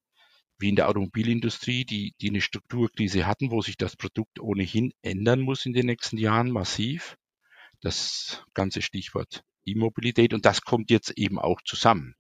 wie 0.58 0.68
in 0.68 0.76
der 0.76 0.88
Automobilindustrie, 0.88 1.84
die, 1.84 2.14
die 2.20 2.30
eine 2.30 2.40
Strukturkrise 2.40 3.26
hatten, 3.26 3.50
wo 3.50 3.62
sich 3.62 3.76
das 3.76 3.96
Produkt 3.96 4.38
ohnehin 4.40 4.92
ändern 5.02 5.40
muss 5.40 5.66
in 5.66 5.72
den 5.72 5.86
nächsten 5.86 6.18
Jahren 6.18 6.50
massiv. 6.50 7.16
Das 7.80 8.44
ganze 8.54 8.80
Stichwort 8.80 9.42
E-Mobilität 9.64 10.34
und 10.34 10.46
das 10.46 10.60
kommt 10.62 10.90
jetzt 10.90 11.10
eben 11.18 11.38
auch 11.38 11.60
zusammen. 11.62 12.14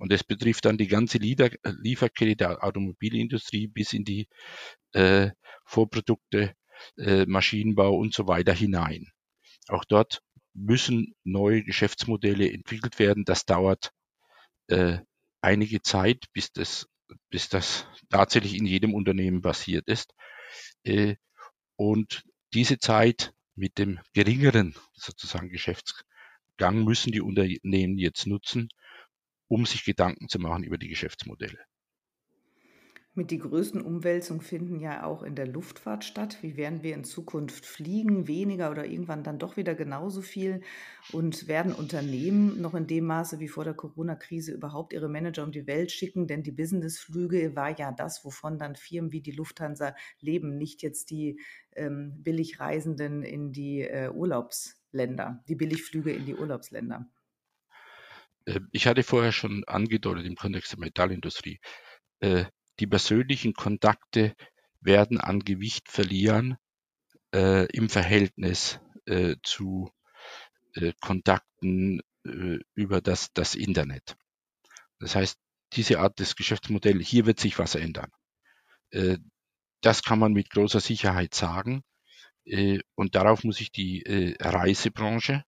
Und 0.00 0.10
das 0.10 0.24
betrifft 0.24 0.64
dann 0.64 0.78
die 0.78 0.88
ganze 0.88 1.18
Lieferkette 1.18 2.34
der 2.34 2.64
Automobilindustrie 2.64 3.66
bis 3.66 3.92
in 3.92 4.04
die 4.04 4.28
äh, 4.92 5.30
Vorprodukte, 5.66 6.54
äh, 6.96 7.26
Maschinenbau 7.26 7.94
und 7.94 8.14
so 8.14 8.26
weiter 8.26 8.54
hinein. 8.54 9.12
Auch 9.68 9.84
dort 9.84 10.22
müssen 10.54 11.14
neue 11.22 11.62
Geschäftsmodelle 11.62 12.50
entwickelt 12.50 12.98
werden. 12.98 13.26
Das 13.26 13.44
dauert 13.44 13.92
äh, 14.68 15.00
einige 15.42 15.82
Zeit, 15.82 16.24
bis 16.32 16.50
das, 16.50 16.88
bis 17.28 17.50
das 17.50 17.86
tatsächlich 18.08 18.54
in 18.54 18.64
jedem 18.64 18.94
Unternehmen 18.94 19.42
passiert 19.42 19.86
ist. 19.86 20.14
Äh, 20.82 21.16
und 21.76 22.24
diese 22.54 22.78
Zeit 22.78 23.34
mit 23.54 23.76
dem 23.76 24.00
geringeren 24.14 24.74
sozusagen 24.94 25.50
Geschäftsgang 25.50 26.84
müssen 26.84 27.12
die 27.12 27.20
Unternehmen 27.20 27.98
jetzt 27.98 28.26
nutzen, 28.26 28.70
um 29.50 29.66
sich 29.66 29.84
Gedanken 29.84 30.28
zu 30.28 30.38
machen 30.38 30.62
über 30.62 30.78
die 30.78 30.88
Geschäftsmodelle. 30.88 31.58
Mit 33.14 33.32
die 33.32 33.38
größten 33.38 33.82
Umwälzungen 33.82 34.40
finden 34.40 34.78
ja 34.78 35.02
auch 35.02 35.24
in 35.24 35.34
der 35.34 35.48
Luftfahrt 35.48 36.04
statt. 36.04 36.38
Wie 36.42 36.56
werden 36.56 36.84
wir 36.84 36.94
in 36.94 37.02
Zukunft 37.02 37.66
fliegen? 37.66 38.28
Weniger 38.28 38.70
oder 38.70 38.86
irgendwann 38.86 39.24
dann 39.24 39.40
doch 39.40 39.56
wieder 39.56 39.74
genauso 39.74 40.22
viel? 40.22 40.60
Und 41.10 41.48
werden 41.48 41.72
Unternehmen 41.72 42.60
noch 42.60 42.74
in 42.76 42.86
dem 42.86 43.06
Maße 43.06 43.40
wie 43.40 43.48
vor 43.48 43.64
der 43.64 43.74
Corona-Krise 43.74 44.52
überhaupt 44.52 44.92
ihre 44.92 45.08
Manager 45.08 45.42
um 45.42 45.50
die 45.50 45.66
Welt 45.66 45.90
schicken? 45.90 46.28
Denn 46.28 46.44
die 46.44 46.52
Businessflüge 46.52 47.56
war 47.56 47.76
ja 47.76 47.90
das, 47.90 48.24
wovon 48.24 48.56
dann 48.56 48.76
Firmen 48.76 49.10
wie 49.10 49.20
die 49.20 49.32
Lufthansa 49.32 49.96
leben, 50.20 50.56
nicht 50.56 50.80
jetzt 50.82 51.10
die 51.10 51.40
ähm, 51.72 52.22
Billigreisenden 52.22 53.24
in 53.24 53.50
die 53.50 53.80
äh, 53.80 54.10
Urlaubsländer, 54.10 55.42
die 55.48 55.56
Billigflüge 55.56 56.12
in 56.12 56.26
die 56.26 56.36
Urlaubsländer. 56.36 57.10
Äh, 58.50 58.60
ich 58.72 58.86
hatte 58.86 59.02
vorher 59.02 59.32
schon 59.32 59.64
angedeutet 59.64 60.26
im 60.26 60.36
Kontext 60.36 60.72
der 60.72 60.80
Metallindustrie, 60.80 61.60
äh, 62.20 62.44
die 62.78 62.86
persönlichen 62.86 63.54
Kontakte 63.54 64.34
werden 64.80 65.20
an 65.20 65.40
Gewicht 65.40 65.90
verlieren 65.90 66.56
äh, 67.34 67.66
im 67.72 67.88
Verhältnis 67.88 68.80
zu 69.42 69.90
Kontakten 71.00 72.00
über 72.22 73.00
das, 73.00 73.32
das 73.32 73.56
Internet. 73.56 74.14
Das 75.00 75.16
heißt, 75.16 75.36
diese 75.72 75.98
Art 75.98 76.20
des 76.20 76.36
Geschäftsmodells, 76.36 77.04
hier 77.08 77.26
wird 77.26 77.40
sich 77.40 77.58
was 77.58 77.74
ändern. 77.74 78.12
das 79.80 80.02
kann 80.04 80.18
man 80.20 80.32
mit 80.32 80.50
großer 80.50 80.78
Sicherheit 80.78 81.34
sagen. 81.34 81.82
und 82.94 83.14
darauf 83.16 83.42
muss 83.42 83.56
sich 83.56 83.72
die 83.72 84.04
Reisebranche 84.38 85.42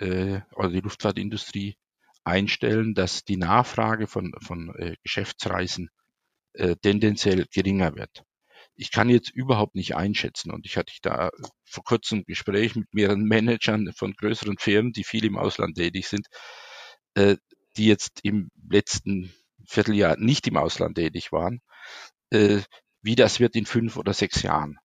oder 0.00 0.68
die 0.70 0.80
Luftfahrtindustrie 0.80 1.76
einstellen, 2.24 2.94
dass 2.94 3.24
die 3.24 3.36
Nachfrage 3.36 4.06
von, 4.06 4.32
von 4.40 4.74
äh, 4.76 4.96
Geschäftsreisen 5.02 5.90
äh, 6.54 6.76
tendenziell 6.76 7.46
geringer 7.52 7.94
wird. 7.96 8.24
Ich 8.74 8.90
kann 8.90 9.08
jetzt 9.08 9.30
überhaupt 9.30 9.74
nicht 9.74 9.96
einschätzen 9.96 10.50
und 10.50 10.66
ich 10.66 10.76
hatte 10.76 10.92
da 11.02 11.30
vor 11.64 11.84
kurzem 11.84 12.20
ein 12.20 12.24
Gespräch 12.24 12.74
mit 12.74 12.92
mehreren 12.94 13.24
Managern 13.24 13.92
von 13.94 14.14
größeren 14.14 14.56
Firmen, 14.58 14.92
die 14.92 15.04
viel 15.04 15.24
im 15.24 15.36
Ausland 15.36 15.76
tätig 15.76 16.08
sind, 16.08 16.26
äh, 17.14 17.36
die 17.76 17.86
jetzt 17.86 18.20
im 18.22 18.50
letzten 18.70 19.32
Vierteljahr 19.66 20.16
nicht 20.16 20.46
im 20.46 20.56
Ausland 20.56 20.96
tätig 20.96 21.32
waren, 21.32 21.60
äh, 22.30 22.60
wie 23.02 23.14
das 23.14 23.40
wird 23.40 23.56
in 23.56 23.66
fünf 23.66 23.96
oder 23.96 24.12
sechs 24.12 24.42
Jahren. 24.42 24.78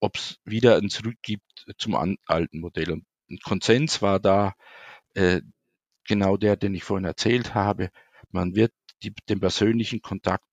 Ob 0.00 0.16
es 0.16 0.38
wieder 0.44 0.76
ein 0.76 0.90
Zurück 0.90 1.16
gibt 1.22 1.66
zum 1.78 1.94
alten 2.26 2.60
Modell. 2.60 2.92
Und 2.92 3.06
ein 3.30 3.38
Konsens 3.42 4.00
war 4.00 4.20
da, 4.20 4.54
äh, 5.14 5.40
genau 6.08 6.36
der, 6.36 6.56
den 6.56 6.74
ich 6.74 6.84
vorhin 6.84 7.04
erzählt 7.04 7.54
habe. 7.54 7.90
Man 8.30 8.54
wird 8.54 8.72
die, 9.02 9.12
den 9.28 9.40
persönlichen 9.40 10.02
Kontakt 10.02 10.44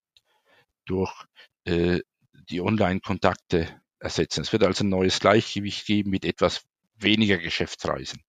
durch 0.85 1.11
äh, 1.65 1.99
die 2.49 2.61
Online-Kontakte 2.61 3.81
ersetzen. 3.99 4.41
Es 4.41 4.53
wird 4.53 4.63
also 4.63 4.83
ein 4.83 4.89
neues 4.89 5.19
Gleichgewicht 5.19 5.85
geben 5.85 6.11
mit 6.11 6.25
etwas 6.25 6.63
weniger 6.95 7.37
Geschäftsreisen. 7.37 8.21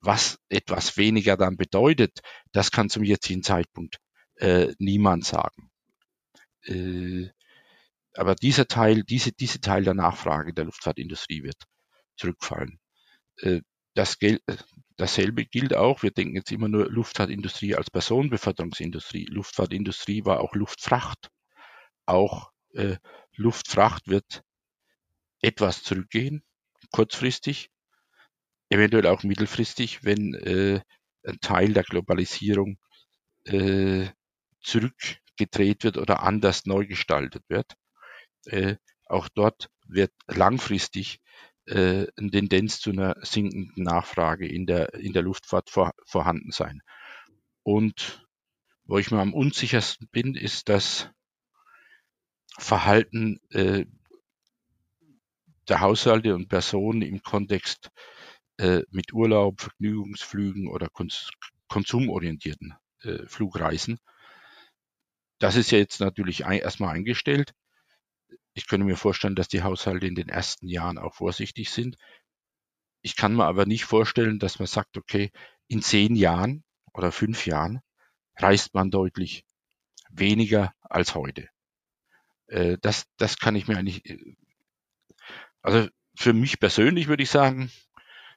Was 0.00 0.38
etwas 0.48 0.96
weniger 0.96 1.36
dann 1.36 1.56
bedeutet, 1.56 2.20
das 2.52 2.70
kann 2.70 2.90
zum 2.90 3.04
jetzigen 3.04 3.42
Zeitpunkt 3.42 3.98
äh, 4.36 4.74
niemand 4.78 5.24
sagen. 5.24 5.70
Äh, 6.64 7.30
aber 8.14 8.34
dieser 8.34 8.66
Teil, 8.66 9.02
diese, 9.04 9.32
diese 9.32 9.60
Teil 9.60 9.84
der 9.84 9.94
Nachfrage 9.94 10.52
der 10.52 10.64
Luftfahrtindustrie 10.64 11.42
wird 11.42 11.62
zurückfallen. 12.16 12.78
Äh, 13.38 13.60
das, 13.94 14.18
dasselbe 14.96 15.44
gilt 15.44 15.74
auch, 15.74 16.02
wir 16.02 16.10
denken 16.10 16.36
jetzt 16.36 16.52
immer 16.52 16.68
nur 16.68 16.90
Luftfahrtindustrie 16.90 17.74
als 17.74 17.90
Personenbeförderungsindustrie. 17.90 19.26
Luftfahrtindustrie 19.26 20.24
war 20.24 20.40
auch 20.40 20.54
Luftfracht. 20.54 21.30
Auch 22.06 22.50
äh, 22.74 22.96
Luftfracht 23.34 24.08
wird 24.08 24.42
etwas 25.42 25.82
zurückgehen, 25.82 26.42
kurzfristig, 26.92 27.70
eventuell 28.70 29.06
auch 29.06 29.22
mittelfristig, 29.22 30.04
wenn 30.04 30.34
äh, 30.34 30.80
ein 31.24 31.40
Teil 31.40 31.72
der 31.72 31.82
Globalisierung 31.82 32.78
äh, 33.44 34.08
zurückgedreht 34.62 35.84
wird 35.84 35.98
oder 35.98 36.22
anders 36.22 36.66
neu 36.66 36.86
gestaltet 36.86 37.44
wird. 37.48 37.74
Äh, 38.46 38.76
auch 39.06 39.28
dort 39.28 39.68
wird 39.86 40.12
langfristig 40.26 41.20
äh, 41.66 42.06
eine 42.16 42.30
Tendenz 42.30 42.80
zu 42.80 42.90
einer 42.90 43.16
sinkenden 43.22 43.84
Nachfrage 43.84 44.46
in 44.46 44.66
der, 44.66 44.94
in 44.94 45.12
der 45.12 45.22
Luftfahrt 45.22 45.70
vor, 45.70 45.92
vorhanden 46.04 46.52
sein. 46.52 46.82
Und 47.62 48.26
wo 48.84 48.98
ich 48.98 49.10
mir 49.10 49.20
am 49.20 49.34
unsichersten 49.34 50.08
bin, 50.10 50.34
ist, 50.34 50.68
dass 50.68 51.10
Verhalten 52.58 53.40
äh, 53.50 53.86
der 55.68 55.80
Haushalte 55.80 56.34
und 56.34 56.48
Personen 56.48 57.02
im 57.02 57.22
Kontext 57.22 57.90
äh, 58.58 58.82
mit 58.90 59.12
Urlaub, 59.12 59.60
Vergnügungsflügen 59.60 60.68
oder 60.68 60.88
kons 60.88 61.30
konsumorientierten 61.68 62.74
äh, 63.02 63.26
Flugreisen. 63.26 63.98
Das 65.38 65.56
ist 65.56 65.72
ja 65.72 65.78
jetzt 65.78 66.00
natürlich 66.00 66.46
ein, 66.46 66.60
erstmal 66.60 66.94
eingestellt. 66.94 67.52
Ich 68.56 68.66
könnte 68.66 68.86
mir 68.86 68.96
vorstellen, 68.96 69.34
dass 69.34 69.48
die 69.48 69.62
Haushalte 69.62 70.06
in 70.06 70.14
den 70.14 70.30
ersten 70.30 70.66
Jahren 70.66 70.96
auch 70.96 71.14
vorsichtig 71.14 71.70
sind. 71.70 71.98
Ich 73.02 73.14
kann 73.14 73.36
mir 73.36 73.44
aber 73.44 73.66
nicht 73.66 73.84
vorstellen, 73.84 74.38
dass 74.38 74.58
man 74.58 74.66
sagt, 74.66 74.96
okay, 74.96 75.30
in 75.68 75.82
zehn 75.82 76.16
Jahren 76.16 76.64
oder 76.94 77.12
fünf 77.12 77.46
Jahren 77.46 77.80
reist 78.38 78.72
man 78.72 78.90
deutlich 78.90 79.44
weniger 80.08 80.72
als 80.80 81.14
heute. 81.14 81.50
Äh, 82.46 82.78
das, 82.80 83.04
das 83.18 83.36
kann 83.36 83.56
ich 83.56 83.68
mir 83.68 83.76
eigentlich, 83.76 84.06
äh, 84.06 84.36
also 85.60 85.90
für 86.16 86.32
mich 86.32 86.58
persönlich 86.58 87.08
würde 87.08 87.24
ich 87.24 87.30
sagen, 87.30 87.70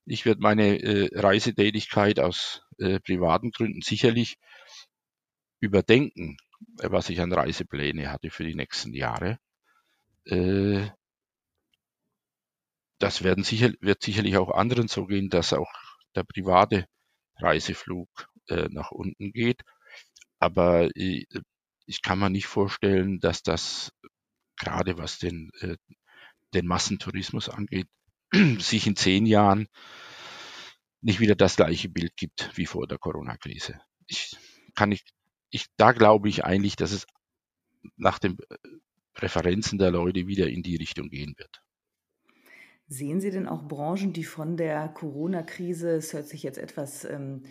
ich 0.03 0.25
werde 0.25 0.41
meine 0.41 0.81
äh, 0.81 1.09
Reisetätigkeit 1.17 2.19
aus 2.19 2.61
privaten 3.03 3.51
Gründen 3.51 3.81
sicherlich 3.81 4.37
überdenken, 5.61 6.37
was 6.77 7.09
ich 7.09 7.19
an 7.19 7.33
Reisepläne 7.33 8.09
hatte 8.09 8.31
für 8.31 8.45
die 8.45 8.55
nächsten 8.55 8.93
Jahre. 8.93 9.37
Äh, 10.29 10.89
das 12.99 13.23
werden 13.23 13.43
sicher, 13.43 13.71
wird 13.79 14.03
sicherlich 14.03 14.37
auch 14.37 14.51
anderen 14.51 14.87
so 14.87 15.05
gehen, 15.05 15.29
dass 15.29 15.53
auch 15.53 15.71
der 16.15 16.23
private 16.23 16.85
Reiseflug 17.37 18.09
äh, 18.47 18.67
nach 18.69 18.91
unten 18.91 19.31
geht. 19.31 19.61
Aber 20.39 20.95
äh, 20.95 21.25
ich 21.85 22.01
kann 22.01 22.19
mir 22.19 22.29
nicht 22.29 22.47
vorstellen, 22.47 23.19
dass 23.19 23.41
das 23.41 23.91
gerade 24.57 24.97
was 24.97 25.17
den, 25.17 25.49
äh, 25.61 25.77
den 26.53 26.67
Massentourismus 26.67 27.49
angeht, 27.49 27.87
sich 28.59 28.85
in 28.85 28.95
zehn 28.95 29.25
Jahren 29.25 29.67
nicht 31.01 31.19
wieder 31.19 31.35
das 31.35 31.55
gleiche 31.55 31.89
Bild 31.89 32.15
gibt 32.17 32.51
wie 32.57 32.65
vor 32.65 32.85
der 32.85 32.97
Corona-Krise. 32.97 33.79
Ich 34.07 34.35
kann 34.75 34.89
nicht, 34.89 35.13
ich, 35.49 35.67
da 35.77 35.93
glaube 35.93 36.29
ich 36.29 36.43
eigentlich, 36.43 36.75
dass 36.75 36.91
es 36.91 37.07
nach 37.95 38.19
den 38.19 38.37
Präferenzen 39.19 39.77
der 39.77 39.91
Leute 39.91 40.27
wieder 40.27 40.47
in 40.47 40.63
die 40.63 40.77
Richtung 40.77 41.09
gehen 41.09 41.35
wird. 41.37 41.61
Sehen 42.87 43.19
Sie 43.19 43.31
denn 43.31 43.47
auch 43.47 43.67
Branchen, 43.67 44.13
die 44.13 44.23
von 44.23 44.55
der 44.55 44.87
Corona-Krise, 44.87 45.91
es 45.91 46.13
hört 46.13 46.27
sich 46.27 46.41
jetzt 46.41 46.57
etwas 46.57 47.03
ähm, 47.03 47.43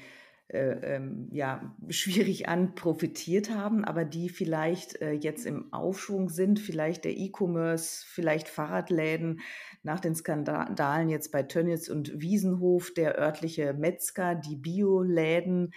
äh, 0.48 0.96
ähm, 0.96 1.28
ja, 1.30 1.76
schwierig 1.90 2.48
an, 2.48 2.74
profitiert 2.74 3.50
haben, 3.50 3.84
aber 3.84 4.06
die 4.06 4.30
vielleicht 4.30 5.00
äh, 5.02 5.12
jetzt 5.12 5.44
im 5.44 5.70
Aufschwung 5.74 6.30
sind, 6.30 6.58
vielleicht 6.58 7.04
der 7.04 7.18
E-Commerce, 7.18 8.06
vielleicht 8.08 8.48
Fahrradläden, 8.48 9.40
nach 9.82 10.00
den 10.00 10.14
Skandalen 10.14 11.10
jetzt 11.10 11.32
bei 11.32 11.42
Tönnies 11.42 11.90
und 11.90 12.18
Wiesenhof, 12.18 12.94
der 12.94 13.18
örtliche 13.18 13.74
Metzger, 13.74 14.34
die 14.34 14.56
Bioläden 14.56 15.72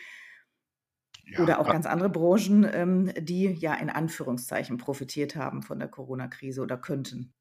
ja, 1.25 1.39
oder 1.39 1.59
auch 1.59 1.67
ganz 1.67 1.85
andere 1.85 2.09
Branchen, 2.09 2.67
ähm, 2.71 3.11
die 3.17 3.45
ja 3.45 3.73
in 3.75 3.89
Anführungszeichen 3.89 4.77
profitiert 4.77 5.35
haben 5.35 5.61
von 5.61 5.79
der 5.79 5.87
Corona-Krise 5.87 6.61
oder 6.61 6.77
könnten. 6.77 7.33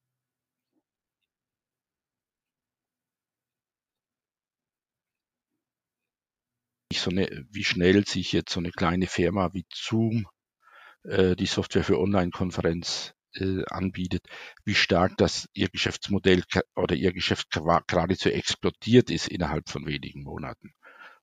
so 7.00 7.10
eine, 7.10 7.46
wie 7.50 7.64
schnell 7.64 8.06
sich 8.06 8.32
jetzt 8.32 8.52
so 8.52 8.60
eine 8.60 8.70
kleine 8.70 9.06
Firma 9.06 9.52
wie 9.52 9.64
Zoom 9.72 10.26
äh, 11.04 11.34
die 11.36 11.46
Software 11.46 11.84
für 11.84 11.98
Online-Konferenz 11.98 13.14
äh, 13.34 13.64
anbietet, 13.66 14.26
wie 14.64 14.74
stark 14.74 15.16
das 15.16 15.48
ihr 15.54 15.68
Geschäftsmodell 15.68 16.42
oder 16.76 16.94
ihr 16.94 17.12
Geschäft 17.12 17.50
geradezu 17.50 18.28
explodiert 18.30 19.10
ist 19.10 19.28
innerhalb 19.28 19.68
von 19.68 19.86
wenigen 19.86 20.22
Monaten. 20.22 20.72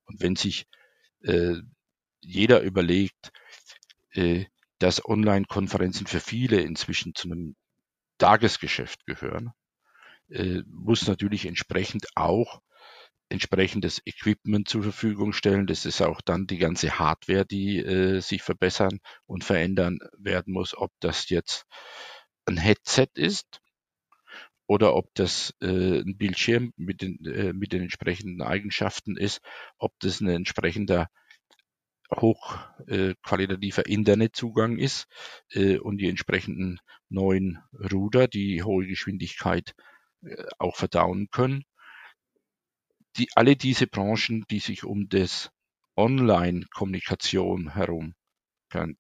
Und 0.06 0.22
wenn 0.22 0.36
sich 0.36 0.66
äh, 1.22 1.56
jeder 2.22 2.62
überlegt, 2.62 3.32
äh, 4.12 4.46
dass 4.80 5.04
Online-Konferenzen 5.06 6.08
für 6.08 6.20
viele 6.20 6.62
inzwischen 6.62 7.16
zu 7.16 7.30
einem 7.30 7.56
Tagesgeschäft 8.18 9.06
gehören, 9.06 9.52
äh, 10.30 10.62
muss 10.68 11.08
natürlich 11.08 11.46
entsprechend 11.46 12.08
auch 12.16 12.62
entsprechendes 13.30 14.02
Equipment 14.06 14.70
zur 14.70 14.84
Verfügung 14.84 15.34
stellen. 15.34 15.68
Das 15.68 15.86
ist 15.86 16.02
auch 16.02 16.22
dann 16.22 16.48
die 16.48 16.58
ganze 16.58 16.98
Hardware, 17.00 17.46
die 17.46 17.78
äh, 17.80 18.22
sich 18.22 18.42
verbessern 18.42 19.00
und 19.26 19.44
verändern 19.44 20.00
werden 20.18 20.54
muss, 20.54 20.76
ob 20.78 20.92
das 21.00 21.30
jetzt 21.30 21.66
ein 22.46 22.58
Headset 22.58 23.10
ist 23.16 23.62
oder 24.66 24.96
ob 24.96 25.14
das 25.16 25.54
äh, 25.62 26.00
ein 26.02 26.18
Bildschirm 26.18 26.74
mit 26.78 27.02
den, 27.02 27.24
äh, 27.26 27.54
mit 27.54 27.74
den 27.74 27.82
entsprechenden 27.84 28.42
Eigenschaften 28.42 29.18
ist, 29.18 29.42
ob 29.78 29.94
das 30.00 30.22
ein 30.22 30.30
entsprechender 30.30 31.08
hochqualitativer 32.16 33.88
äh, 33.88 33.94
Internetzugang 33.94 34.78
ist 34.78 35.08
äh, 35.52 35.78
und 35.78 35.98
die 35.98 36.10
entsprechenden 36.10 36.80
neuen 37.10 37.60
Ruder, 37.92 38.28
die 38.28 38.64
hohe 38.64 38.86
Geschwindigkeit 38.86 39.74
äh, 40.24 40.44
auch 40.58 40.76
verdauen 40.76 41.28
können 41.32 41.64
die, 43.18 43.28
alle 43.36 43.56
diese 43.56 43.88
Branchen, 43.88 44.46
die 44.50 44.60
sich 44.60 44.84
um 44.84 45.10
das 45.10 45.52
Online-Kommunikation 45.96 47.74
herum, 47.74 48.14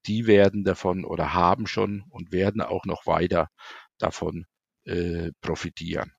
die 0.05 0.25
werden 0.25 0.63
davon 0.63 1.05
oder 1.05 1.33
haben 1.33 1.67
schon 1.67 2.03
und 2.09 2.31
werden 2.31 2.61
auch 2.61 2.85
noch 2.85 3.05
weiter 3.05 3.49
davon 3.97 4.45
äh, 4.85 5.31
profitieren. 5.41 6.13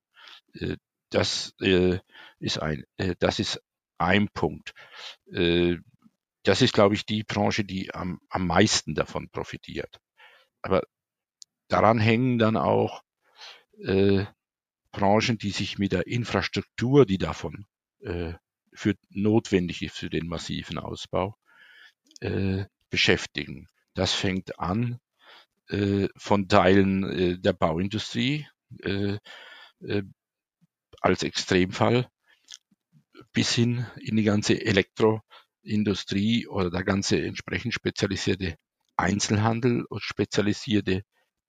Äh, 0.55 0.77
das 1.11 1.55
äh, 1.61 1.99
ist 2.39 2.59
ein, 2.61 2.85
äh, 2.99 3.17
das 3.19 3.39
ist 3.39 3.61
ein 3.97 4.29
Punkt. 4.29 4.75
Das 6.49 6.63
ist, 6.63 6.73
glaube 6.73 6.95
ich, 6.95 7.05
die 7.05 7.25
Branche, 7.25 7.63
die 7.63 7.95
am, 7.95 8.23
am 8.31 8.47
meisten 8.47 8.95
davon 8.95 9.29
profitiert. 9.29 10.01
Aber 10.63 10.83
daran 11.69 11.99
hängen 11.99 12.39
dann 12.39 12.57
auch 12.57 13.03
äh, 13.85 14.25
Branchen, 14.91 15.37
die 15.37 15.51
sich 15.51 15.79
mit 15.79 15.93
der 15.93 16.07
Infrastruktur, 16.07 17.05
die 17.05 17.19
davon 17.19 17.67
äh, 18.01 18.33
für 18.73 18.95
notwendig 19.11 19.83
ist 19.83 19.99
für 19.99 20.09
den 20.09 20.27
massiven 20.27 20.79
Ausbau, 20.79 21.37
äh, 22.21 22.65
beschäftigen. 22.89 23.69
Das 23.93 24.15
fängt 24.15 24.59
an 24.59 25.01
äh, 25.69 26.09
von 26.17 26.49
Teilen 26.49 27.05
äh, 27.05 27.39
der 27.39 27.53
Bauindustrie 27.53 28.49
äh, 28.85 29.19
äh, 29.81 30.03
als 31.03 31.25
Extremfall 31.25 32.09
bis 33.35 33.53
hin 33.53 33.87
in 34.01 34.17
die 34.17 34.25
ganze 34.25 34.55
Elektroindustrie 35.63 36.47
oder 36.47 36.71
der 36.71 36.85
ganze 36.85 37.21
entsprechend 37.23 37.75
spezialisierte 37.75 38.57
Einzelhandel 38.97 39.85
und 39.85 40.03
spezialisierte 40.03 41.03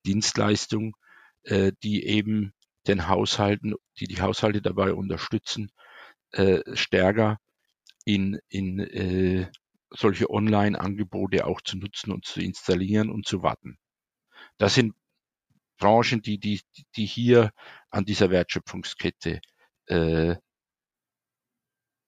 Dienstleistung, 0.06 0.96
äh, 1.44 1.72
die 1.84 2.06
eben 2.06 2.54
den 2.88 3.08
Haushalten, 3.08 3.76
die 4.00 4.08
die 4.08 4.22
Haushalte 4.22 4.62
dabei 4.62 4.94
unterstützen, 4.94 5.72
äh, 6.32 6.62
stärker 6.76 7.38
in, 8.06 8.40
in 8.50 8.80
äh, 8.80 9.52
solche 9.92 10.30
Online-Angebote 10.30 11.46
auch 11.46 11.62
zu 11.62 11.78
nutzen 11.78 12.12
und 12.12 12.26
zu 12.26 12.40
installieren 12.40 13.10
und 13.10 13.26
zu 13.26 13.42
warten. 13.42 13.78
Das 14.58 14.76
sind 14.76 14.94
Branchen, 15.78 16.22
die, 16.22 16.40
die, 16.40 16.62
die 16.96 17.06
hier 17.06 17.52
an 17.90 18.06
dieser 18.06 18.30
Wertschöpfungskette 18.30 19.40
äh, 19.88 20.36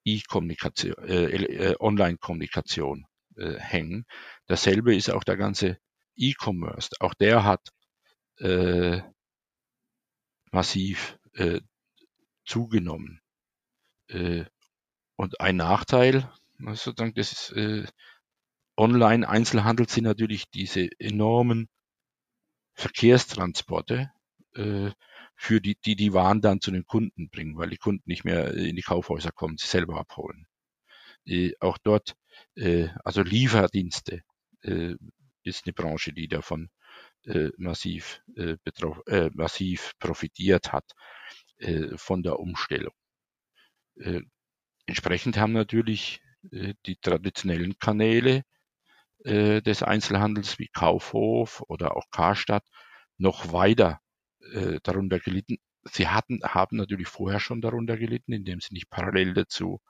E-Kommunikation, 0.03 0.95
äh, 1.03 1.25
äh, 1.25 1.75
Online-Kommunikation 1.79 3.05
äh, 3.37 3.55
hängen. 3.57 4.05
Dasselbe 4.47 4.95
ist 4.95 5.09
auch 5.09 5.23
der 5.23 5.37
ganze 5.37 5.77
E-Commerce. 6.15 6.89
Auch 6.99 7.13
der 7.13 7.43
hat 7.43 7.69
äh, 8.37 9.01
massiv 10.51 11.17
äh, 11.33 11.61
zugenommen. 12.45 13.21
Äh, 14.07 14.45
und 15.15 15.39
ein 15.39 15.57
Nachteil, 15.57 16.31
sozusagen, 16.57 17.13
das 17.13 17.31
ist, 17.31 17.51
äh, 17.51 17.85
Online-Einzelhandel 18.77 19.87
sind 19.87 20.05
natürlich 20.05 20.49
diese 20.49 20.89
enormen 20.99 21.69
Verkehrstransporte, 22.73 24.11
äh, 24.55 24.91
für 25.41 25.59
die, 25.59 25.75
die 25.75 25.95
die 25.95 26.13
Waren 26.13 26.39
dann 26.39 26.61
zu 26.61 26.69
den 26.69 26.85
Kunden 26.85 27.31
bringen, 27.31 27.57
weil 27.57 27.71
die 27.71 27.77
Kunden 27.77 28.03
nicht 28.05 28.23
mehr 28.23 28.53
in 28.53 28.75
die 28.75 28.83
Kaufhäuser 28.83 29.31
kommen, 29.31 29.57
sie 29.57 29.65
selber 29.65 29.99
abholen. 29.99 30.45
Äh, 31.25 31.53
auch 31.59 31.79
dort, 31.79 32.15
äh, 32.55 32.89
also 33.03 33.23
Lieferdienste 33.23 34.21
äh, 34.61 34.93
ist 35.41 35.65
eine 35.65 35.73
Branche, 35.73 36.13
die 36.13 36.27
davon 36.27 36.69
äh, 37.25 37.49
massiv, 37.57 38.21
äh, 38.35 38.55
äh, 39.07 39.31
massiv 39.33 39.93
profitiert 39.97 40.71
hat 40.71 40.91
äh, 41.57 41.97
von 41.97 42.21
der 42.21 42.39
Umstellung. 42.39 42.93
Äh, 43.95 44.21
entsprechend 44.85 45.37
haben 45.37 45.53
natürlich 45.53 46.21
äh, 46.51 46.75
die 46.85 46.97
traditionellen 46.97 47.79
Kanäle 47.79 48.43
äh, 49.23 49.63
des 49.63 49.81
Einzelhandels 49.81 50.59
wie 50.59 50.67
Kaufhof 50.67 51.63
oder 51.67 51.97
auch 51.97 52.11
Karstadt 52.11 52.67
noch 53.17 53.53
weiter 53.53 54.01
äh, 54.53 54.79
darunter 54.83 55.19
gelitten. 55.19 55.57
Sie 55.83 56.07
hatten, 56.07 56.41
haben 56.43 56.77
natürlich 56.77 57.07
vorher 57.07 57.39
schon 57.39 57.61
darunter 57.61 57.97
gelitten, 57.97 58.33
indem 58.33 58.61
sie 58.61 58.73
nicht 58.73 58.89
parallel 58.89 59.33
dazu 59.33 59.81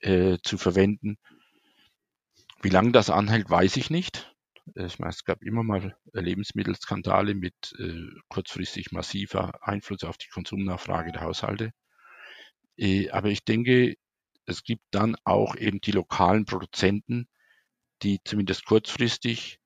äh, 0.00 0.38
zu 0.42 0.58
verwenden. 0.58 1.16
Wie 2.62 2.70
lange 2.70 2.92
das 2.92 3.10
anhält, 3.10 3.48
weiß 3.48 3.76
ich 3.76 3.90
nicht. 3.90 4.33
Ich 4.74 4.98
meine, 4.98 5.10
es 5.10 5.24
gab 5.24 5.42
immer 5.42 5.62
mal 5.62 5.96
Lebensmittelskandale 6.12 7.34
mit 7.34 7.54
äh, 7.78 8.08
kurzfristig 8.28 8.92
massiver 8.92 9.52
Einfluss 9.62 10.04
auf 10.04 10.16
die 10.16 10.28
Konsumnachfrage 10.28 11.12
der 11.12 11.20
Haushalte. 11.20 11.72
Äh, 12.76 13.10
aber 13.10 13.28
ich 13.28 13.44
denke, 13.44 13.96
es 14.46 14.62
gibt 14.62 14.82
dann 14.90 15.16
auch 15.24 15.56
eben 15.56 15.80
die 15.80 15.92
lokalen 15.92 16.44
Produzenten, 16.46 17.28
die 18.02 18.20
zumindest 18.24 18.64
kurzfristig 18.66 19.58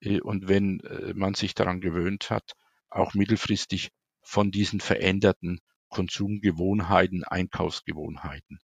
äh, 0.00 0.20
und 0.20 0.48
wenn 0.48 0.80
äh, 0.80 1.14
man 1.14 1.34
sich 1.34 1.54
daran 1.54 1.80
gewöhnt 1.80 2.30
hat, 2.30 2.52
auch 2.90 3.14
mittelfristig 3.14 3.90
von 4.22 4.50
diesen 4.50 4.80
veränderten 4.80 5.60
Konsumgewohnheiten, 5.88 7.24
Einkaufsgewohnheiten 7.24 8.60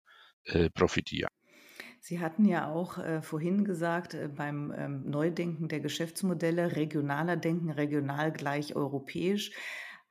äh, 0.45 0.69
profitieren. 0.69 1.36
Sie 2.07 2.21
hatten 2.21 2.45
ja 2.45 2.71
auch 2.71 2.99
äh, 2.99 3.21
vorhin 3.21 3.65
gesagt, 3.65 4.13
äh, 4.13 4.29
beim 4.33 4.73
ähm, 4.77 5.09
Neudenken 5.09 5.67
der 5.67 5.81
Geschäftsmodelle, 5.81 6.77
regionaler 6.77 7.35
Denken, 7.35 7.69
regional 7.69 8.31
gleich 8.31 8.77
europäisch. 8.77 9.51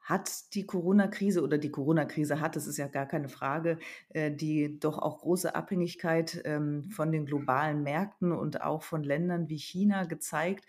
Hat 0.03 0.55
die 0.55 0.67
Corona-Krise 0.67 1.43
oder 1.43 1.57
die 1.57 1.71
Corona-Krise 1.71 2.39
hat, 2.39 2.55
das 2.55 2.67
ist 2.67 2.77
ja 2.77 2.87
gar 2.89 3.07
keine 3.07 3.31
Frage, 3.31 3.79
äh, 4.11 4.31
die 4.31 4.79
doch 4.79 4.99
auch 4.99 5.21
große 5.21 5.55
Abhängigkeit 5.55 6.43
ähm, 6.45 6.91
von 6.91 7.13
den 7.13 7.25
globalen 7.25 7.83
Märkten 7.83 8.31
und 8.31 8.61
auch 8.61 8.83
von 8.83 9.03
Ländern 9.03 9.49
wie 9.49 9.57
China 9.57 10.05
gezeigt. 10.05 10.67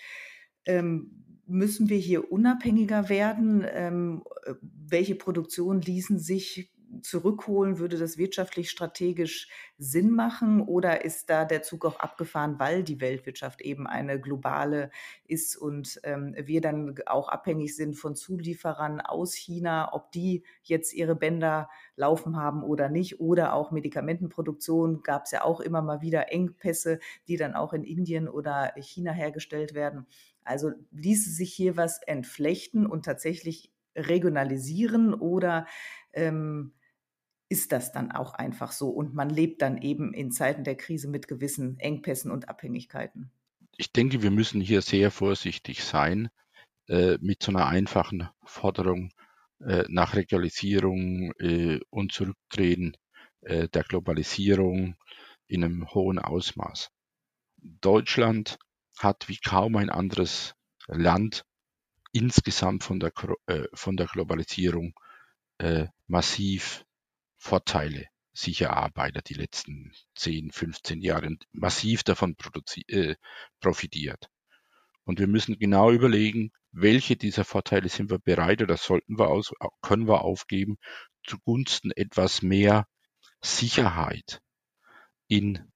Ähm, 0.64 1.26
müssen 1.46 1.90
wir 1.90 1.98
hier 1.98 2.32
unabhängiger 2.32 3.10
werden? 3.10 3.66
Ähm, 3.70 4.24
äh, 4.46 4.54
welche 4.62 5.16
Produktionen 5.16 5.82
ließen 5.82 6.20
sich 6.20 6.72
zurückholen? 7.02 7.80
Würde 7.80 7.98
das 7.98 8.18
wirtschaftlich 8.18 8.70
strategisch 8.70 9.50
Sinn 9.78 10.12
machen 10.12 10.62
oder 10.62 11.04
ist 11.06 11.30
da 11.30 11.46
der 11.46 11.62
Zug 11.62 11.86
auch 11.86 12.00
abgefahren, 12.00 12.60
weil 12.60 12.84
die 12.84 13.02
Weltwirtschaft 13.02 13.62
eben 13.62 13.88
eine 13.88 14.20
globale 14.20 14.90
ist 15.26 15.56
und 15.56 16.00
ähm, 16.04 16.36
wir 16.38 16.62
dann 16.62 16.96
auch 17.06 17.30
abhängig 17.30 17.76
sind 17.76 17.96
von 17.96 18.16
Zulieferern 18.16 19.02
aus 19.02 19.34
China, 19.34 19.94
ob 19.94 20.12
die 20.12 20.44
jetzt 20.64 20.94
ihre 20.94 21.16
Bänder 21.16 21.70
laufen 21.96 22.38
haben 22.38 22.64
oder 22.64 22.90
nicht 22.90 23.20
oder 23.20 23.54
auch 23.54 23.72
Medikamentenproduktion 23.72 25.04
gab 25.04 25.26
es 25.26 25.32
ja 25.32 25.44
auch 25.44 25.60
immer 25.60 25.82
mal 25.82 26.02
wieder 26.02 26.32
Engpässe, 26.32 27.00
die 27.28 27.38
dann 27.38 27.54
auch 27.54 27.74
in 27.74 27.84
Indien 27.84 28.28
oder 28.28 28.74
China 28.78 29.12
hergestellt 29.12 29.74
werden. 29.74 30.08
Also 30.44 30.72
ließe 30.92 31.30
sich 31.30 31.54
hier 31.54 31.76
was 31.76 32.02
entflechten 32.04 32.86
und 32.86 33.06
tatsächlich 33.06 33.72
regionalisieren 33.96 35.14
oder 35.14 35.66
ähm, 36.14 36.74
ist 37.50 37.72
das 37.72 37.92
dann 37.92 38.12
auch 38.12 38.34
einfach 38.34 38.72
so 38.72 38.90
und 38.90 39.14
man 39.14 39.30
lebt 39.30 39.62
dann 39.62 39.82
eben 39.82 40.14
in 40.14 40.32
Zeiten 40.32 40.64
der 40.64 40.76
Krise 40.76 41.08
mit 41.08 41.28
gewissen 41.28 41.80
Engpässen 41.80 42.32
und 42.32 42.50
Abhängigkeiten. 42.50 43.32
Ich 43.78 43.92
denke, 43.92 44.22
wir 44.22 44.32
müssen 44.32 44.60
hier 44.60 44.82
sehr 44.82 45.12
vorsichtig 45.12 45.84
sein 45.84 46.30
äh, 46.88 47.18
mit 47.22 47.44
so 47.44 47.52
einer 47.52 47.68
einfachen 47.68 48.30
Forderung 48.44 49.12
äh, 49.60 49.86
nach 49.88 50.16
Regionalisierung 50.16 51.32
äh, 51.40 51.80
und 51.90 52.12
Zurücktreten 52.12 52.94
äh, 53.42 53.70
der 53.70 53.84
Globalisierung 53.84 54.96
in 55.48 55.64
einem 55.64 55.94
hohen 55.94 56.20
Ausmaß. 56.20 56.90
Deutschland 57.58 58.58
hat 58.98 59.30
wie 59.30 59.38
kaum 59.38 59.76
ein 59.76 59.90
anderes 59.90 60.54
Land 60.88 61.46
insgesamt 62.12 62.84
von 62.84 63.00
der, 63.00 63.12
äh, 63.48 63.66
von 63.74 63.96
der 63.96 64.08
Globalisierung 64.08 64.94
äh, 65.60 65.88
massiv 66.08 66.86
Vorteile 67.38 68.08
sich 68.34 68.62
erarbeitet, 68.62 69.30
die 69.30 69.34
letzten 69.34 69.92
10, 70.16 70.52
15 70.52 71.02
Jahre 71.02 71.36
massiv 71.52 72.04
davon 72.04 72.36
äh, 72.88 73.16
profitiert. 73.60 74.30
Und 75.06 75.20
wir 75.20 75.28
müssen 75.28 75.58
genau 75.58 75.92
überlegen, 75.92 76.52
welche 76.72 77.16
dieser 77.16 77.46
Vorteile 77.46 77.90
sind 77.90 78.12
wir 78.12 78.20
bereit 78.20 78.62
oder 78.62 78.78
sollten 78.78 79.18
wir 79.18 79.30
aus, 79.30 79.54
können 79.82 80.08
wir 80.08 80.22
aufgeben 80.22 80.78
zugunsten 81.24 81.92
etwas 81.92 82.42
mehr 82.42 82.88
Sicherheit 83.42 84.42
in 85.28 85.72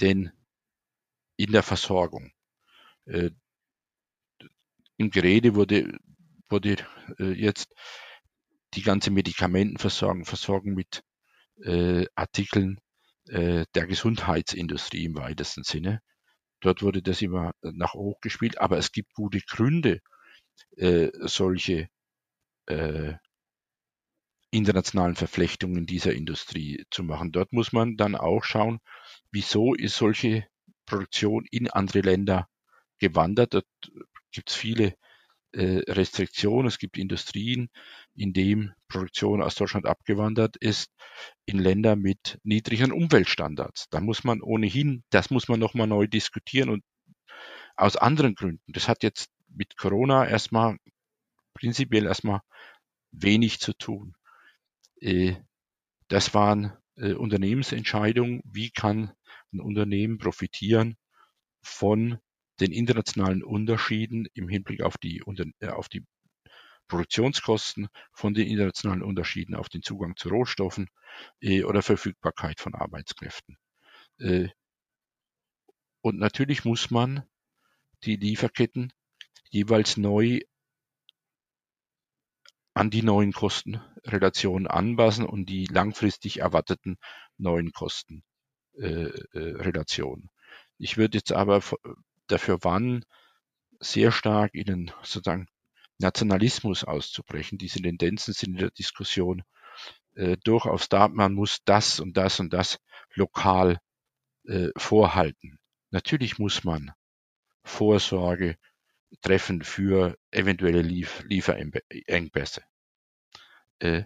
den, 0.00 0.32
in 1.36 1.52
der 1.52 1.62
Versorgung. 1.62 2.32
Äh, 3.06 3.30
Im 4.96 5.10
Gerede 5.10 5.54
wurde, 5.54 5.98
wurde 6.48 6.76
äh, 7.18 7.32
jetzt 7.32 7.74
die 8.74 8.82
ganze 8.82 9.10
Medikamentenversorgung, 9.10 10.24
Versorgung 10.24 10.74
mit 10.74 11.02
äh, 11.62 12.06
Artikeln 12.14 12.78
äh, 13.28 13.64
der 13.74 13.86
Gesundheitsindustrie 13.86 15.04
im 15.04 15.16
weitesten 15.16 15.64
Sinne. 15.64 16.00
Dort 16.60 16.82
wurde 16.82 17.02
das 17.02 17.22
immer 17.22 17.52
nach 17.62 17.94
hoch 17.94 18.20
gespielt, 18.20 18.58
aber 18.58 18.78
es 18.78 18.92
gibt 18.92 19.14
gute 19.14 19.40
Gründe, 19.40 20.00
äh, 20.76 21.10
solche 21.20 21.88
äh, 22.66 23.14
internationalen 24.50 25.14
Verflechtungen 25.14 25.86
dieser 25.86 26.12
Industrie 26.14 26.84
zu 26.90 27.02
machen. 27.02 27.32
Dort 27.32 27.52
muss 27.52 27.72
man 27.72 27.96
dann 27.96 28.14
auch 28.14 28.44
schauen, 28.44 28.80
wieso 29.30 29.74
ist 29.74 29.96
solche 29.96 30.46
Produktion 30.86 31.44
in 31.50 31.70
andere 31.70 32.00
Länder 32.00 32.48
gewandert. 32.98 33.54
Dort 33.54 33.66
gibt 34.32 34.50
es 34.50 34.56
viele 34.56 34.94
äh, 35.52 35.82
Restriktion. 35.88 36.66
Es 36.66 36.78
gibt 36.78 36.96
Industrien, 36.96 37.68
in 38.18 38.32
denen 38.32 38.74
Produktion 38.88 39.42
aus 39.42 39.54
Deutschland 39.54 39.86
abgewandert 39.86 40.56
ist, 40.56 40.90
in 41.46 41.58
Länder 41.58 41.96
mit 41.96 42.38
niedrigen 42.42 42.92
Umweltstandards. 42.92 43.86
Da 43.90 44.00
muss 44.00 44.24
man 44.24 44.42
ohnehin, 44.42 45.04
das 45.10 45.30
muss 45.30 45.48
man 45.48 45.60
nochmal 45.60 45.86
neu 45.86 46.06
diskutieren 46.06 46.68
und 46.68 46.82
aus 47.76 47.96
anderen 47.96 48.34
Gründen. 48.34 48.72
Das 48.72 48.88
hat 48.88 49.02
jetzt 49.02 49.30
mit 49.48 49.76
Corona 49.76 50.26
erstmal 50.26 50.78
prinzipiell 51.54 52.06
erstmal 52.06 52.40
wenig 53.12 53.60
zu 53.60 53.72
tun. 53.72 54.14
Äh, 55.00 55.36
das 56.08 56.34
waren 56.34 56.72
äh, 56.96 57.12
Unternehmensentscheidungen. 57.12 58.42
Wie 58.44 58.70
kann 58.70 59.12
ein 59.52 59.60
Unternehmen 59.60 60.18
profitieren 60.18 60.96
von 61.62 62.18
den 62.60 62.72
internationalen 62.72 63.44
Unterschieden 63.44 64.26
im 64.34 64.48
Hinblick 64.48 64.82
auf 64.82 64.98
die, 64.98 65.22
äh, 65.60 65.68
auf 65.68 65.88
die 65.88 66.04
Produktionskosten, 66.88 67.88
von 68.12 68.34
den 68.34 68.48
internationalen 68.48 69.02
Unterschieden 69.02 69.54
auf 69.54 69.68
den 69.68 69.82
Zugang 69.82 70.16
zu 70.16 70.30
Rohstoffen 70.30 70.88
äh, 71.40 71.62
oder 71.62 71.82
Verfügbarkeit 71.82 72.60
von 72.60 72.74
Arbeitskräften. 72.74 73.56
Äh, 74.18 74.48
und 76.00 76.18
natürlich 76.18 76.64
muss 76.64 76.90
man 76.90 77.22
die 78.04 78.16
Lieferketten 78.16 78.92
jeweils 79.50 79.96
neu 79.96 80.40
an 82.74 82.90
die 82.90 83.02
neuen 83.02 83.32
Kostenrelationen 83.32 84.68
anpassen 84.68 85.26
und 85.26 85.46
die 85.46 85.66
langfristig 85.66 86.40
erwarteten 86.40 86.96
neuen 87.36 87.72
Kostenrelationen. 87.72 90.24
Äh, 90.24 90.28
ich 90.78 90.96
würde 90.96 91.18
jetzt 91.18 91.32
aber 91.32 91.60
dafür 92.28 92.62
warnen, 92.62 93.04
sehr 93.80 94.12
stark 94.12 94.54
in 94.54 94.64
den 94.64 94.92
sozusagen 95.02 95.48
Nationalismus 95.98 96.84
auszubrechen. 96.84 97.58
Diese 97.58 97.80
Tendenzen 97.80 98.34
sind 98.34 98.54
in 98.54 98.58
der 98.58 98.70
Diskussion 98.70 99.42
äh, 100.14 100.36
durchaus 100.44 100.88
da. 100.88 101.08
Man 101.08 101.34
muss 101.34 101.58
das 101.64 102.00
und 102.00 102.16
das 102.16 102.40
und 102.40 102.52
das 102.52 102.78
lokal 103.14 103.78
äh, 104.46 104.68
vorhalten. 104.76 105.58
Natürlich 105.90 106.38
muss 106.38 106.64
man 106.64 106.92
Vorsorge 107.64 108.56
treffen 109.22 109.62
für 109.62 110.16
eventuelle 110.30 110.82
Lief 110.82 111.24
Lieferengpässe. 111.28 112.62
Äh, 113.80 114.04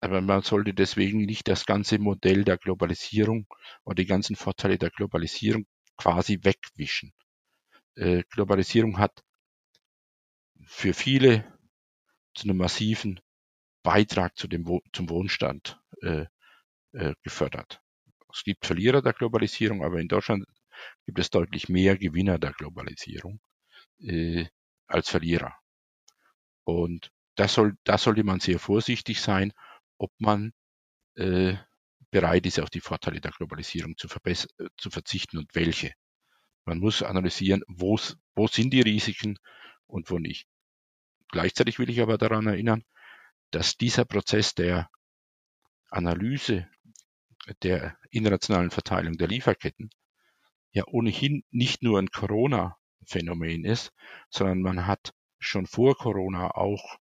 aber 0.00 0.20
man 0.20 0.42
sollte 0.42 0.74
deswegen 0.74 1.24
nicht 1.24 1.48
das 1.48 1.66
ganze 1.66 1.98
Modell 1.98 2.44
der 2.44 2.58
Globalisierung 2.58 3.46
und 3.82 3.98
die 3.98 4.06
ganzen 4.06 4.36
Vorteile 4.36 4.78
der 4.78 4.90
Globalisierung 4.90 5.66
quasi 5.96 6.38
wegwischen. 6.42 7.12
Äh, 7.96 8.22
Globalisierung 8.30 8.98
hat 8.98 9.24
für 10.66 10.94
viele 10.94 11.44
zu 12.34 12.44
einem 12.44 12.58
massiven 12.58 13.20
Beitrag 13.82 14.36
zu 14.36 14.48
dem, 14.48 14.66
zum 14.92 15.08
Wohnstand 15.08 15.80
äh, 16.02 16.26
äh, 16.92 17.14
gefördert. 17.22 17.80
Es 18.32 18.42
gibt 18.42 18.66
Verlierer 18.66 19.00
der 19.00 19.12
Globalisierung, 19.12 19.84
aber 19.84 20.00
in 20.00 20.08
Deutschland 20.08 20.44
gibt 21.06 21.18
es 21.18 21.30
deutlich 21.30 21.68
mehr 21.68 21.96
Gewinner 21.96 22.38
der 22.38 22.52
Globalisierung 22.52 23.40
äh, 24.00 24.46
als 24.86 25.08
Verlierer. 25.08 25.54
Und 26.64 27.10
da 27.36 27.48
soll, 27.48 27.76
da 27.84 27.96
sollte 27.96 28.24
man 28.24 28.40
sehr 28.40 28.58
vorsichtig 28.58 29.20
sein, 29.20 29.52
ob 29.98 30.12
man 30.18 30.52
äh, 31.14 31.54
bereit 32.10 32.46
ist, 32.46 32.58
auf 32.60 32.70
die 32.70 32.80
Vorteile 32.80 33.20
der 33.20 33.30
Globalisierung 33.30 33.96
zu, 33.96 34.08
äh, 34.24 34.34
zu 34.76 34.90
verzichten 34.90 35.38
und 35.38 35.54
welche. 35.54 35.92
Man 36.64 36.78
muss 36.78 37.02
analysieren, 37.02 37.62
wo 37.68 37.96
sind 38.48 38.72
die 38.72 38.80
Risiken 38.80 39.38
und 39.86 40.10
wo 40.10 40.18
nicht. 40.18 40.48
Gleichzeitig 41.30 41.78
will 41.78 41.90
ich 41.90 42.00
aber 42.00 42.18
daran 42.18 42.46
erinnern, 42.46 42.84
dass 43.50 43.76
dieser 43.76 44.04
Prozess 44.04 44.54
der 44.54 44.88
Analyse 45.90 46.68
der 47.62 47.96
internationalen 48.10 48.70
Verteilung 48.70 49.16
der 49.16 49.28
Lieferketten 49.28 49.90
ja 50.72 50.84
ohnehin 50.86 51.44
nicht 51.50 51.82
nur 51.82 51.98
ein 51.98 52.10
Corona-Phänomen 52.10 53.64
ist, 53.64 53.92
sondern 54.30 54.62
man 54.62 54.86
hat 54.86 55.14
schon 55.38 55.66
vor 55.66 55.96
Corona 55.96 56.50
auch 56.50 56.98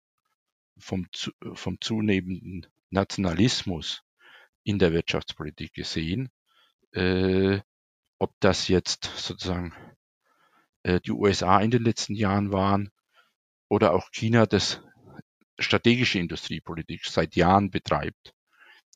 vom, 0.77 1.07
vom 1.53 1.79
zunehmenden 1.81 2.67
Nationalismus 2.89 4.03
in 4.63 4.79
der 4.79 4.93
Wirtschaftspolitik 4.93 5.73
gesehen, 5.73 6.29
äh, 6.91 7.59
ob 8.17 8.33
das 8.39 8.67
jetzt 8.67 9.05
sozusagen 9.15 9.73
äh, 10.83 10.99
die 11.01 11.11
USA 11.11 11.59
in 11.59 11.71
den 11.71 11.83
letzten 11.83 12.15
Jahren 12.15 12.51
waren 12.51 12.91
oder 13.69 13.93
auch 13.93 14.11
China, 14.11 14.45
das 14.45 14.81
strategische 15.59 16.19
Industriepolitik 16.19 17.05
seit 17.05 17.35
Jahren 17.35 17.71
betreibt, 17.71 18.33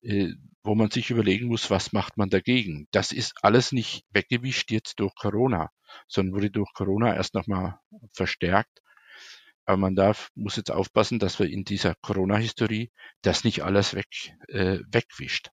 äh, 0.01 0.33
wo 0.63 0.75
man 0.75 0.91
sich 0.91 1.09
überlegen 1.09 1.47
muss, 1.47 1.69
was 1.69 1.93
macht 1.93 2.17
man 2.17 2.29
dagegen. 2.29 2.87
Das 2.91 3.11
ist 3.11 3.33
alles 3.41 3.71
nicht 3.71 4.03
weggewischt 4.11 4.71
jetzt 4.71 4.99
durch 4.99 5.15
Corona, 5.15 5.69
sondern 6.07 6.35
wurde 6.35 6.51
durch 6.51 6.73
Corona 6.73 7.15
erst 7.15 7.33
nochmal 7.33 7.79
verstärkt. 8.13 8.81
Aber 9.65 9.77
man 9.77 9.95
darf, 9.95 10.31
muss 10.35 10.55
jetzt 10.55 10.71
aufpassen, 10.71 11.19
dass 11.19 11.39
wir 11.39 11.47
in 11.47 11.63
dieser 11.63 11.95
Corona-Historie 12.01 12.91
das 13.21 13.43
nicht 13.43 13.63
alles 13.63 13.93
weg, 13.93 14.07
äh, 14.47 14.79
wegwischt. 14.87 15.51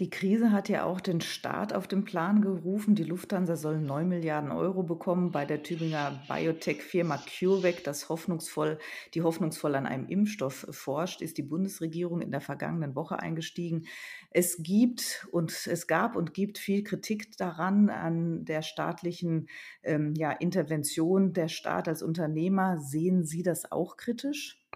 Die 0.00 0.08
Krise 0.08 0.50
hat 0.50 0.70
ja 0.70 0.84
auch 0.84 0.98
den 0.98 1.20
Staat 1.20 1.74
auf 1.74 1.86
den 1.86 2.04
Plan 2.04 2.40
gerufen. 2.40 2.94
Die 2.94 3.04
Lufthansa 3.04 3.56
soll 3.56 3.78
9 3.78 4.08
Milliarden 4.08 4.50
Euro 4.50 4.82
bekommen 4.82 5.30
bei 5.30 5.44
der 5.44 5.62
Tübinger 5.62 6.22
Biotech-Firma 6.26 7.18
CureVac, 7.18 7.84
das 7.84 8.08
hoffnungsvoll, 8.08 8.78
die 9.12 9.20
hoffnungsvoll 9.20 9.74
an 9.74 9.84
einem 9.84 10.08
Impfstoff 10.08 10.66
forscht, 10.70 11.20
ist 11.20 11.36
die 11.36 11.42
Bundesregierung 11.42 12.22
in 12.22 12.30
der 12.30 12.40
vergangenen 12.40 12.94
Woche 12.94 13.18
eingestiegen. 13.18 13.88
Es 14.30 14.62
gibt 14.62 15.28
und 15.32 15.66
es 15.66 15.86
gab 15.86 16.16
und 16.16 16.32
gibt 16.32 16.56
viel 16.56 16.82
Kritik 16.82 17.36
daran, 17.36 17.90
an 17.90 18.46
der 18.46 18.62
staatlichen 18.62 19.50
ähm, 19.82 20.14
ja, 20.16 20.32
Intervention. 20.32 21.34
Der 21.34 21.48
Staat 21.48 21.88
als 21.88 22.02
Unternehmer, 22.02 22.78
sehen 22.78 23.24
Sie 23.26 23.42
das 23.42 23.70
auch 23.70 23.98
kritisch? 23.98 24.66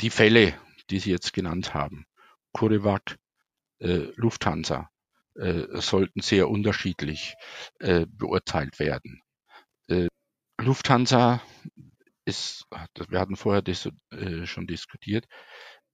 Die 0.00 0.08
Fälle, 0.08 0.54
die 0.88 1.00
Sie 1.00 1.10
jetzt 1.10 1.34
genannt 1.34 1.74
haben, 1.74 2.06
CureVac, 2.54 3.18
äh, 3.80 4.12
Lufthansa 4.16 4.90
äh, 5.36 5.80
sollten 5.80 6.20
sehr 6.20 6.48
unterschiedlich 6.48 7.34
äh, 7.78 8.06
beurteilt 8.06 8.78
werden. 8.78 9.22
Äh, 9.88 10.08
Lufthansa 10.60 11.42
ist, 12.24 12.66
wir 13.08 13.20
hatten 13.20 13.36
vorher 13.36 13.62
das, 13.62 13.88
äh, 14.10 14.46
schon 14.46 14.66
diskutiert, 14.66 15.26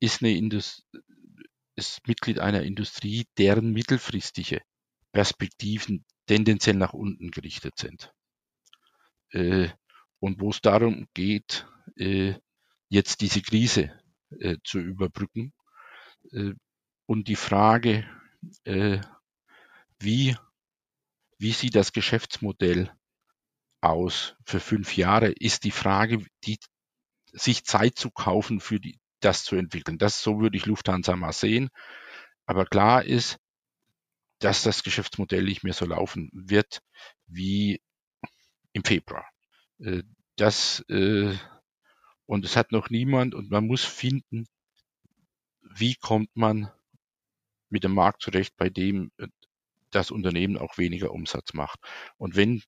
ist, 0.01 0.22
eine 0.22 0.37
Indust 0.37 0.85
ist 1.77 2.07
Mitglied 2.09 2.38
einer 2.38 2.62
Industrie, 2.62 3.27
deren 3.38 3.72
mittelfristige 3.72 4.62
Perspektiven 5.12 6.05
tendenziell 6.27 6.77
nach 6.77 6.94
unten 6.94 7.31
gerichtet 7.31 7.75
sind. 7.79 8.12
Äh, 9.31 9.68
und 10.18 10.40
wo 10.40 10.51
es 10.51 10.61
darum 10.61 11.07
geht, 11.14 11.66
jetzt 12.88 13.20
diese 13.20 13.42
Krise 13.42 13.92
zu 14.64 14.79
überbrücken, 14.79 15.53
und 17.07 17.29
die 17.29 17.37
Frage, 17.37 18.05
äh, 18.64 19.01
wie, 19.99 20.37
wie 21.38 21.53
sieht 21.53 21.75
das 21.75 21.92
Geschäftsmodell 21.92 22.92
aus 23.81 24.35
für 24.45 24.61
fünf 24.61 24.97
Jahre, 24.97 25.31
ist 25.31 25.64
die 25.64 25.71
Frage, 25.71 26.25
die, 26.45 26.59
sich 27.33 27.64
Zeit 27.64 27.99
zu 27.99 28.11
kaufen 28.11 28.61
für 28.61 28.81
die, 28.81 28.99
das 29.21 29.45
zu 29.45 29.57
entwickeln. 29.57 29.99
Das, 29.99 30.23
so 30.23 30.40
würde 30.40 30.57
ich 30.57 30.66
Lufthansa 30.66 31.16
mal 31.16 31.33
sehen. 31.33 31.71
Aber 32.47 32.66
klar 32.66 33.05
ist, 33.05 33.38
dass 34.38 34.62
das 34.62 34.83
Geschäftsmodell 34.83 35.45
nicht 35.45 35.64
mehr 35.64 35.73
so 35.73 35.87
laufen 35.87 36.31
wird 36.33 36.81
wie 37.27 37.81
im 38.73 38.85
Februar. 38.85 39.27
Äh, 39.79 40.03
das, 40.37 40.85
äh, 40.88 41.35
und 42.27 42.45
es 42.45 42.57
hat 42.57 42.73
noch 42.73 42.90
niemand, 42.90 43.35
und 43.35 43.51
man 43.51 43.66
muss 43.66 43.85
finden, 43.85 44.47
wie 45.62 45.95
kommt 45.95 46.35
man 46.35 46.71
mit 47.69 47.85
dem 47.85 47.95
Markt 47.95 48.23
zurecht, 48.23 48.57
bei 48.57 48.71
dem 48.71 49.11
äh, 49.19 49.29
das 49.91 50.11
Unternehmen 50.11 50.59
auch 50.59 50.79
weniger 50.79 51.13
Umsatz 51.13 51.55
macht. 51.55 51.81
Und 52.19 52.37
wenn, 52.37 52.63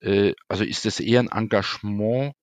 äh, 0.00 0.34
also 0.48 0.64
ist 0.64 0.86
es 0.86 1.00
eher 1.00 1.20
ein 1.20 1.28
Engagement 1.30 2.34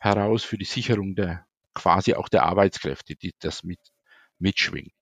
heraus 0.00 0.44
für 0.44 0.58
die 0.58 0.64
Sicherung 0.64 1.14
der 1.14 1.46
quasi 1.74 2.14
auch 2.14 2.28
der 2.28 2.44
Arbeitskräfte, 2.44 3.16
die 3.16 3.34
das 3.38 3.62
mit 3.64 3.80
mitschwingt. 4.38 4.94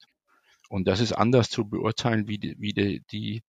Und 0.68 0.88
das 0.88 1.00
ist 1.00 1.12
anders 1.12 1.50
zu 1.50 1.68
beurteilen 1.68 2.26
wie 2.28 2.38
die, 2.38 2.56
wie 2.58 2.72
die, 2.72 3.02
die 3.10 3.42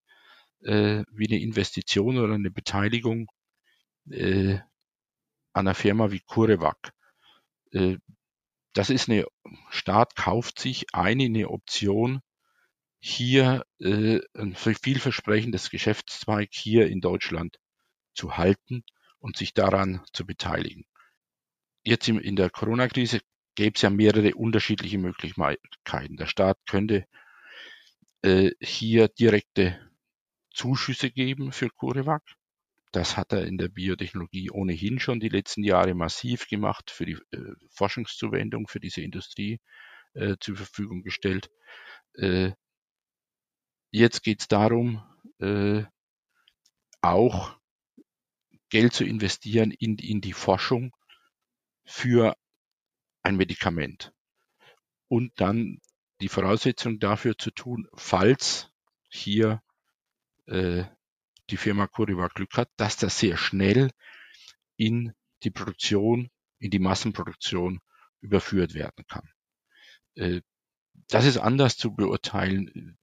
äh, 0.63 1.03
wie 1.11 1.27
eine 1.27 1.41
Investition 1.41 2.17
oder 2.17 2.33
eine 2.33 2.51
Beteiligung 2.51 3.27
äh, 4.09 4.55
an 5.53 5.67
einer 5.67 5.75
Firma 5.75 6.11
wie 6.11 6.21
CureVac. 6.21 6.91
Äh, 7.71 7.97
das 8.73 8.89
ist 8.89 9.09
eine 9.09 9.25
Staat 9.69 10.15
kauft 10.15 10.59
sich 10.59 10.93
eine, 10.93 11.25
eine 11.25 11.49
Option 11.49 12.21
hier 13.07 13.67
äh, 13.79 14.19
ein 14.33 14.55
vielversprechendes 14.55 15.69
Geschäftszweig 15.69 16.49
hier 16.51 16.87
in 16.87 17.01
Deutschland 17.01 17.59
zu 18.15 18.35
halten 18.35 18.83
und 19.19 19.37
sich 19.37 19.53
daran 19.53 20.01
zu 20.11 20.25
beteiligen. 20.25 20.87
Jetzt 21.83 22.07
in 22.07 22.35
der 22.35 22.49
Corona-Krise 22.49 23.19
gäbe 23.53 23.75
es 23.75 23.83
ja 23.83 23.91
mehrere 23.91 24.33
unterschiedliche 24.33 24.97
Möglichkeiten. 24.97 26.17
Der 26.17 26.25
Staat 26.25 26.57
könnte 26.65 27.05
äh, 28.23 28.49
hier 28.59 29.07
direkte 29.07 29.79
Zuschüsse 30.51 31.11
geben 31.11 31.51
für 31.51 31.69
CureVac. 31.69 32.23
Das 32.91 33.17
hat 33.17 33.33
er 33.33 33.45
in 33.45 33.59
der 33.59 33.67
Biotechnologie 33.67 34.49
ohnehin 34.49 34.99
schon 34.99 35.19
die 35.19 35.29
letzten 35.29 35.63
Jahre 35.63 35.93
massiv 35.93 36.47
gemacht, 36.47 36.89
für 36.89 37.05
die 37.05 37.19
äh, 37.29 37.53
Forschungszuwendung 37.69 38.67
für 38.67 38.79
diese 38.79 39.01
Industrie 39.01 39.59
äh, 40.15 40.37
zur 40.39 40.55
Verfügung 40.55 41.03
gestellt. 41.03 41.51
Äh, 42.15 42.53
Jetzt 43.95 44.23
geht 44.23 44.41
es 44.41 44.49
darum, 44.49 45.01
äh, 45.39 45.85
auch 46.99 47.57
Geld 48.67 48.91
zu 48.91 49.05
investieren 49.05 49.71
in, 49.71 49.97
in 49.97 50.19
die 50.19 50.33
Forschung 50.33 50.93
für 51.85 52.35
ein 53.23 53.37
Medikament. 53.37 54.11
Und 55.07 55.31
dann 55.39 55.79
die 56.19 56.27
Voraussetzung 56.27 56.99
dafür 56.99 57.37
zu 57.37 57.51
tun, 57.51 57.87
falls 57.93 58.69
hier 59.07 59.63
äh, 60.47 60.83
die 61.49 61.57
Firma 61.57 61.87
Curiva 61.87 62.27
Glück 62.27 62.57
hat, 62.57 62.69
dass 62.75 62.97
das 62.97 63.17
sehr 63.17 63.37
schnell 63.37 63.91
in 64.75 65.13
die 65.43 65.51
Produktion, 65.51 66.29
in 66.59 66.69
die 66.69 66.79
Massenproduktion 66.79 67.79
überführt 68.19 68.73
werden 68.73 69.05
kann. 69.07 69.31
Äh, 70.15 70.41
das 71.07 71.23
ist 71.23 71.37
anders 71.37 71.77
zu 71.77 71.95
beurteilen 71.95 72.97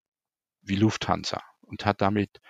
wie 0.63 0.77
Lufthansa 0.77 1.43
und 1.61 1.85
hat 1.85 2.01
damit 2.01 2.41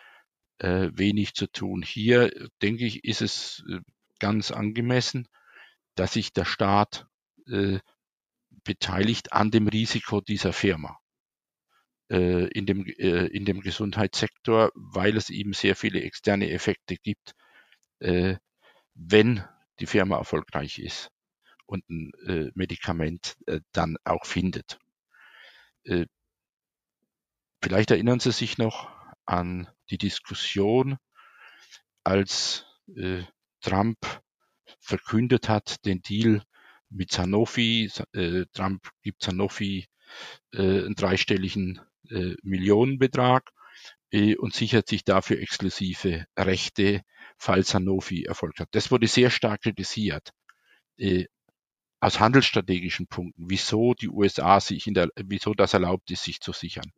äh, 0.59 0.91
wenig 0.95 1.35
zu 1.35 1.47
tun. 1.47 1.83
Hier, 1.83 2.31
denke 2.63 2.85
ich, 2.85 3.05
ist 3.05 3.23
es 3.23 3.65
äh, 3.69 3.81
ganz 4.19 4.51
angemessen, 4.51 5.29
dass 5.95 6.15
sich 6.15 6.33
der 6.33 6.45
Staat 6.45 7.07
äh, 7.49 7.81
beteiligt 8.65 9.33
an 9.33 9.51
dem 9.51 9.67
Risiko 9.69 10.21
dieser 10.21 10.53
Firma 10.53 10.99
äh, 12.11 12.47
in, 12.49 12.67
dem, 12.67 12.87
äh, 12.87 13.27
in 13.27 13.45
dem 13.45 13.61
Gesundheitssektor, 13.61 14.71
weil 14.75 15.17
es 15.17 15.31
eben 15.31 15.53
sehr 15.53 15.75
viele 15.77 16.03
externe 16.03 16.51
Effekte 16.51 16.97
gibt, 16.97 17.35
äh, 18.01 18.37
wenn 18.95 19.45
die 19.81 19.87
Firma 19.87 20.19
erfolgreich 20.19 20.79
ist 20.79 21.11
und 21.67 21.89
ein 21.89 22.13
äh, 22.27 22.51
Medikament 22.55 23.37
äh, 23.47 23.61
dann 23.73 23.97
auch 24.05 24.27
findet. 24.27 24.79
Vielleicht 27.63 27.93
erinnern 27.93 28.19
Sie 28.19 28.33
sich 28.33 28.59
noch 28.59 28.91
an 29.25 29.69
die 29.89 29.99
Diskussion, 29.99 30.99
als 32.03 32.67
äh, 32.97 33.23
Trump 33.61 33.99
verkündet 34.81 35.49
hat, 35.49 35.85
den 35.85 36.03
Deal 36.03 36.43
mit 36.91 37.13
Sanofi. 37.13 37.91
Äh, 38.13 38.47
Trump 38.53 38.91
gibt 39.03 39.23
Sanofi 39.23 39.87
äh, 40.53 40.61
einen 40.61 40.97
dreistelligen 40.97 41.81
äh, 42.11 42.35
Millionenbetrag 42.43 43.49
äh, 44.11 44.37
und 44.37 44.55
sichert 44.55 44.89
sich 44.89 45.05
dafür 45.05 45.39
exklusive 45.39 46.27
Rechte, 46.37 47.03
falls 47.39 47.69
Sanofi 47.69 48.25
Erfolg 48.25 48.59
hat. 48.59 48.69
Das 48.73 48.91
wurde 48.91 49.07
sehr 49.07 49.31
stark 49.31 49.63
kritisiert. 49.63 50.31
Äh, 50.97 51.27
aus 52.01 52.19
handelsstrategischen 52.19 53.07
Punkten, 53.07 53.45
wieso 53.49 53.95
die 53.95 54.09
USA 54.09 54.59
sich 54.59 54.89
in 54.89 54.95
der, 54.95 55.09
wieso 55.15 55.55
das 55.55 55.75
erlaubt 55.75 56.11
ist, 56.11 56.25
sich 56.25 56.41
zu 56.41 56.53
sichern. 56.53 56.91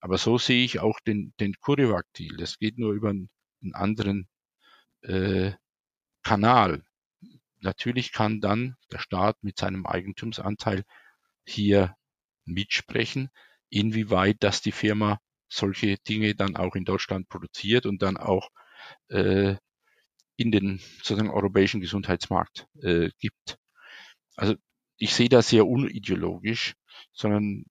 Aber 0.00 0.18
so 0.18 0.38
sehe 0.38 0.64
ich 0.64 0.80
auch 0.80 0.98
den, 1.00 1.34
den 1.40 1.54
CureVac-Deal. 1.60 2.36
Das 2.36 2.58
geht 2.58 2.78
nur 2.78 2.92
über 2.92 3.10
einen, 3.10 3.30
einen 3.62 3.74
anderen 3.74 4.28
äh, 5.02 5.52
Kanal. 6.22 6.84
Natürlich 7.60 8.12
kann 8.12 8.40
dann 8.40 8.76
der 8.90 8.98
Staat 8.98 9.36
mit 9.42 9.58
seinem 9.58 9.86
Eigentumsanteil 9.86 10.84
hier 11.44 11.94
mitsprechen, 12.44 13.30
inwieweit 13.68 14.38
das 14.40 14.62
die 14.62 14.72
Firma 14.72 15.20
solche 15.48 15.96
Dinge 15.98 16.34
dann 16.34 16.56
auch 16.56 16.74
in 16.74 16.84
Deutschland 16.84 17.28
produziert 17.28 17.84
und 17.84 18.02
dann 18.02 18.16
auch 18.16 18.50
äh, 19.08 19.56
in 20.36 20.50
den 20.50 20.78
sozusagen 20.78 21.28
europäischen 21.28 21.80
Gesundheitsmarkt 21.80 22.66
äh, 22.82 23.10
gibt. 23.18 23.58
Also 24.36 24.54
ich 24.96 25.14
sehe 25.14 25.28
das 25.28 25.50
sehr 25.50 25.66
unideologisch, 25.66 26.74
sondern 27.12 27.64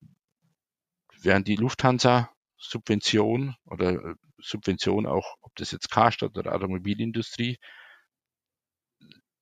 während 1.21 1.47
die 1.47 1.55
Lufthansa 1.55 2.31
Subvention 2.57 3.55
oder 3.65 3.93
äh, 3.93 4.15
Subvention 4.37 5.05
auch, 5.05 5.35
ob 5.41 5.55
das 5.55 5.71
jetzt 5.71 5.89
Karstadt 5.89 6.37
oder 6.37 6.53
Automobilindustrie, 6.53 7.57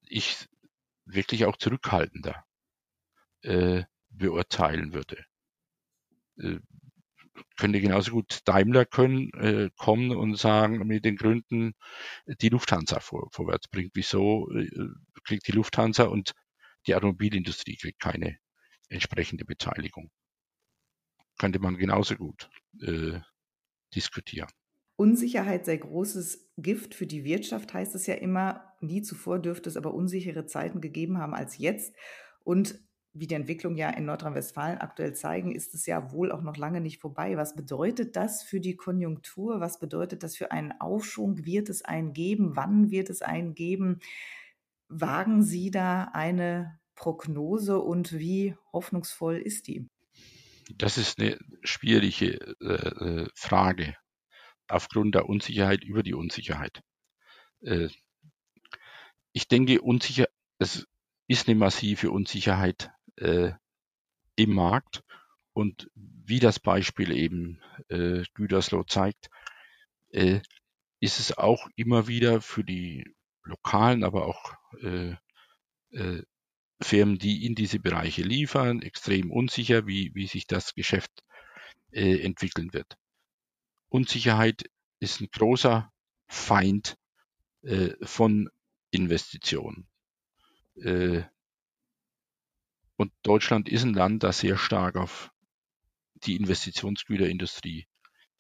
ich 0.02 0.48
wirklich 1.06 1.46
auch 1.46 1.58
zurückhaltender 1.58 2.46
äh, 3.44 3.84
beurteilen 4.10 4.94
würde. 4.94 5.26
Äh, 6.38 6.60
könnte 7.56 7.82
genauso 7.82 8.12
gut 8.12 8.42
Daimler 8.46 8.86
können, 8.86 9.32
äh, 9.34 9.70
kommen 9.78 10.12
und 10.16 10.36
sagen, 10.36 10.80
mit 10.88 11.06
den 11.06 11.18
Gründen 11.18 11.74
die 12.26 12.50
Lufthansa 12.50 13.00
vor, 13.00 13.30
vorwärts 13.32 13.68
bringt. 13.68 13.92
Wieso 13.94 14.50
äh, 14.52 14.70
kriegt 15.24 15.48
die 15.48 15.52
Lufthansa 15.52 16.06
und 16.06 16.34
die 16.88 16.96
Automobilindustrie 16.96 17.76
kriegt 17.76 18.00
keine 18.00 18.38
entsprechende 18.90 19.46
Beteiligung? 19.46 20.12
Könnte 21.38 21.60
man 21.60 21.78
genauso 21.78 22.16
gut 22.16 22.50
äh, 22.82 23.20
diskutieren. 23.94 24.50
Unsicherheit 24.96 25.66
sei 25.66 25.78
großes 25.78 26.50
Gift 26.58 26.96
für 26.96 27.06
die 27.06 27.24
Wirtschaft, 27.24 27.74
heißt 27.74 27.94
es 27.94 28.08
ja 28.08 28.16
immer. 28.16 28.74
Nie 28.82 29.04
zuvor 29.04 29.40
dürfte 29.40 29.70
es 29.70 29.78
aber 29.78 29.94
unsichere 29.94 30.48
Zeiten 30.48 30.82
gegeben 30.82 31.20
haben 31.20 31.36
als 31.36 31.58
jetzt. 31.60 31.96
Und 32.44 32.80
wie 33.14 33.28
die 33.28 33.36
Entwicklung 33.36 33.76
ja 33.76 33.90
in 33.90 34.06
Nordrhein-Westfalen 34.06 34.80
aktuell 34.80 35.14
zeigen, 35.14 35.52
ist 35.52 35.74
es 35.74 35.86
ja 35.86 36.12
wohl 36.12 36.32
auch 36.32 36.42
noch 36.42 36.58
lange 36.58 36.82
nicht 36.82 37.00
vorbei. 37.00 37.38
Was 37.38 37.56
bedeutet 37.56 38.16
das 38.16 38.44
für 38.44 38.60
die 38.60 38.76
Konjunktur? 38.76 39.60
Was 39.60 39.80
bedeutet 39.80 40.24
das 40.24 40.36
für 40.36 40.52
einen 40.52 40.72
Aufschwung? 40.80 41.46
Wird 41.46 41.70
es 41.70 41.84
einen 41.84 42.14
geben? 42.14 42.56
Wann 42.56 42.92
wird 42.92 43.10
es 43.10 43.22
einen 43.22 43.56
geben? 43.56 44.00
Wagen 44.88 45.44
Sie 45.44 45.72
da 45.72 46.06
eine 46.14 46.80
Prognose 46.96 47.80
und 47.80 48.18
wie 48.18 48.56
hoffnungsvoll 48.72 49.38
ist 49.38 49.68
die? 49.68 49.88
Das 50.70 50.98
ist 50.98 51.20
eine 51.20 51.40
schwierige 51.64 52.40
äh, 52.62 53.24
äh 53.24 53.30
Frage 53.36 53.96
aufgrund 54.68 55.16
der 55.16 55.30
Unsicherheit 55.30 55.84
über 55.84 56.04
die 56.04 56.14
Unsicherheit. 56.14 56.82
Äh, 57.62 57.90
ich 59.32 59.48
denke, 59.48 59.82
unsicher, 59.82 60.28
es 60.60 60.88
ist 61.28 61.48
eine 61.48 61.58
massive 61.58 62.12
Unsicherheit 62.12 62.92
äh, 63.18 63.52
im 64.36 64.54
Markt. 64.54 65.04
Und 65.54 65.90
wie 65.96 66.40
das 66.40 66.60
Beispiel 66.60 67.12
eben 67.12 67.62
äh, 67.90 68.24
Gütersloh 68.34 68.84
zeigt, 68.84 69.30
äh, 70.10 70.42
ist 71.00 71.20
es 71.20 71.38
auch 71.38 71.68
immer 71.76 72.08
wieder 72.08 72.42
für 72.42 72.64
die 72.64 73.16
lokalen, 73.44 74.04
aber 74.04 74.26
auch 74.26 74.54
äh, 74.82 75.16
äh, 75.92 76.24
Firmen, 76.82 77.18
die 77.18 77.46
in 77.46 77.56
diese 77.56 77.80
Bereiche 77.80 78.22
liefern, 78.22 78.82
extrem 78.82 79.32
unsicher, 79.32 79.88
wie, 79.88 80.12
wie 80.14 80.28
sich 80.28 80.46
das 80.48 80.76
Geschäft 80.76 81.12
äh, 81.92 82.22
entwickeln 82.22 82.74
wird. 82.74 82.98
Unsicherheit 83.90 84.70
ist 85.00 85.22
ein 85.22 85.30
großer 85.32 85.92
Feind 86.28 86.98
äh, 87.64 87.94
von 88.04 88.50
Investitionen. 88.92 89.88
Äh, 90.76 91.24
und 92.96 93.12
Deutschland 93.24 93.70
ist 93.70 93.84
ein 93.84 93.94
Land, 93.94 94.24
das 94.24 94.40
sehr 94.40 94.58
stark 94.58 94.96
auf 94.96 95.32
die 96.16 96.36
Investitionsgüterindustrie 96.36 97.88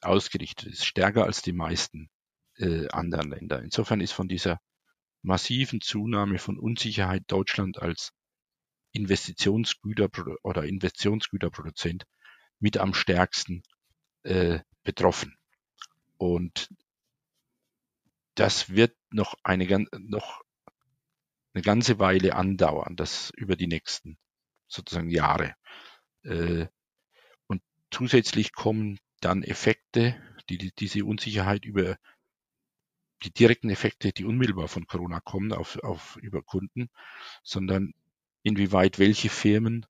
ausgerichtet 0.01 0.67
ist, 0.73 0.85
stärker 0.85 1.25
als 1.25 1.41
die 1.41 1.53
meisten 1.53 2.09
äh, 2.57 2.87
anderen 2.89 3.29
Länder. 3.29 3.61
Insofern 3.61 4.01
ist 4.01 4.13
von 4.13 4.27
dieser 4.27 4.59
massiven 5.21 5.81
Zunahme 5.81 6.39
von 6.39 6.57
Unsicherheit 6.57 7.23
Deutschland 7.27 7.79
als 7.79 8.13
Investitionsgüter 8.97 10.09
oder 10.43 10.63
Investitionsgüterproduzent 10.63 12.05
mit 12.59 12.77
am 12.77 12.93
stärksten 12.93 13.63
äh, 14.23 14.59
betroffen. 14.83 15.37
Und 16.17 16.69
das 18.35 18.69
wird 18.69 18.95
noch 19.09 19.35
eine, 19.43 19.85
noch 19.99 20.41
eine 21.53 21.63
ganze 21.63 21.99
Weile 21.99 22.35
andauern, 22.35 22.95
das 22.95 23.31
über 23.35 23.55
die 23.55 23.67
nächsten 23.67 24.17
sozusagen 24.67 25.09
Jahre. 25.09 25.55
Äh, 26.23 26.67
und 27.47 27.61
zusätzlich 27.91 28.53
kommen 28.53 28.99
dann 29.21 29.43
Effekte, 29.43 30.21
die, 30.49 30.57
die 30.57 30.71
diese 30.71 31.05
Unsicherheit 31.05 31.65
über 31.65 31.97
die 33.23 33.31
direkten 33.31 33.69
Effekte, 33.69 34.11
die 34.11 34.25
unmittelbar 34.25 34.67
von 34.67 34.85
Corona 34.85 35.19
kommen, 35.19 35.51
auf, 35.51 35.77
auf 35.79 36.17
über 36.17 36.43
Kunden, 36.43 36.89
sondern 37.43 37.93
inwieweit 38.47 38.97
welche 38.97 39.29
Firmen 39.29 39.85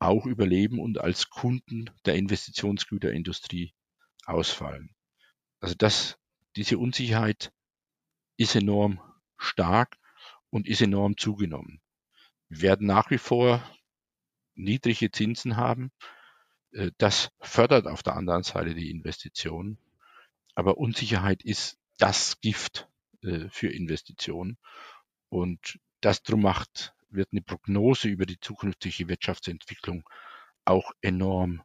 auch 0.00 0.26
überleben 0.26 0.78
und 0.80 1.00
als 1.00 1.30
Kunden 1.30 1.90
der 2.04 2.16
Investitionsgüterindustrie 2.16 3.72
ausfallen. 4.26 4.94
Also 5.60 5.74
das, 5.76 6.18
diese 6.56 6.78
Unsicherheit 6.78 7.52
ist 8.36 8.54
enorm 8.54 9.00
stark 9.36 9.96
und 10.50 10.66
ist 10.66 10.82
enorm 10.82 11.16
zugenommen. 11.16 11.80
Wir 12.48 12.62
werden 12.62 12.86
nach 12.86 13.10
wie 13.10 13.18
vor 13.18 13.62
niedrige 14.54 15.10
Zinsen 15.10 15.56
haben. 15.56 15.90
Äh, 16.72 16.90
das 16.98 17.30
fördert 17.40 17.86
auf 17.86 18.02
der 18.02 18.16
anderen 18.16 18.42
Seite 18.42 18.74
die 18.74 18.90
Investitionen. 18.90 19.78
Aber 20.54 20.78
Unsicherheit 20.78 21.44
ist 21.44 21.78
das 21.98 22.40
Gift 22.40 22.88
äh, 23.22 23.48
für 23.50 23.68
Investitionen. 23.68 24.58
Und 25.28 25.78
das 26.00 26.22
drum 26.22 26.42
macht, 26.42 26.94
wird 27.10 27.28
eine 27.32 27.42
Prognose 27.42 28.08
über 28.08 28.26
die 28.26 28.40
zukünftige 28.40 29.08
Wirtschaftsentwicklung 29.08 30.08
auch 30.64 30.92
enorm 31.00 31.62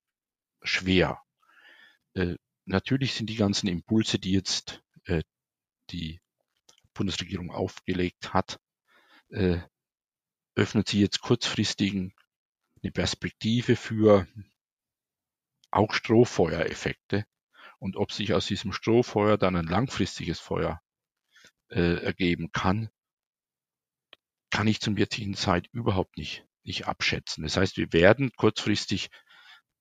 schwer. 0.62 1.22
Äh, 2.14 2.36
natürlich 2.66 3.14
sind 3.14 3.30
die 3.30 3.36
ganzen 3.36 3.68
Impulse, 3.68 4.20
die 4.20 4.32
jetzt 4.32 4.82
die 5.89 6.22
Bundesregierung 6.94 7.52
aufgelegt 7.52 8.34
hat, 8.34 8.58
öffnet 10.56 10.88
sie 10.88 11.02
jetzt 11.02 11.20
kurzfristigen 11.20 12.14
eine 12.82 12.91
Perspektive 12.91 13.76
für 13.76 14.28
auch 15.72 15.94
Strohfeuereffekte 15.94 17.26
und 17.80 17.98
ob 17.98 18.12
sich 18.12 18.34
aus 18.34 18.48
diesem 18.48 18.74
Strohfeuer 18.74 19.38
dann 19.38 19.56
ein 19.56 19.66
langfristiges 19.66 20.39
Feuer 20.39 20.82
äh, 21.70 22.04
ergeben 22.04 22.52
kann, 22.52 22.89
kann 24.54 24.68
ich 24.68 24.82
zum 24.82 24.97
jetzigen 24.97 25.34
Zeit 25.34 25.68
überhaupt 25.72 26.16
nicht, 26.16 26.45
nicht 26.64 26.86
abschätzen. 26.86 27.43
Das 27.43 27.58
heißt, 27.58 27.76
wir 27.76 27.91
werden 27.91 28.32
kurzfristig 28.38 29.10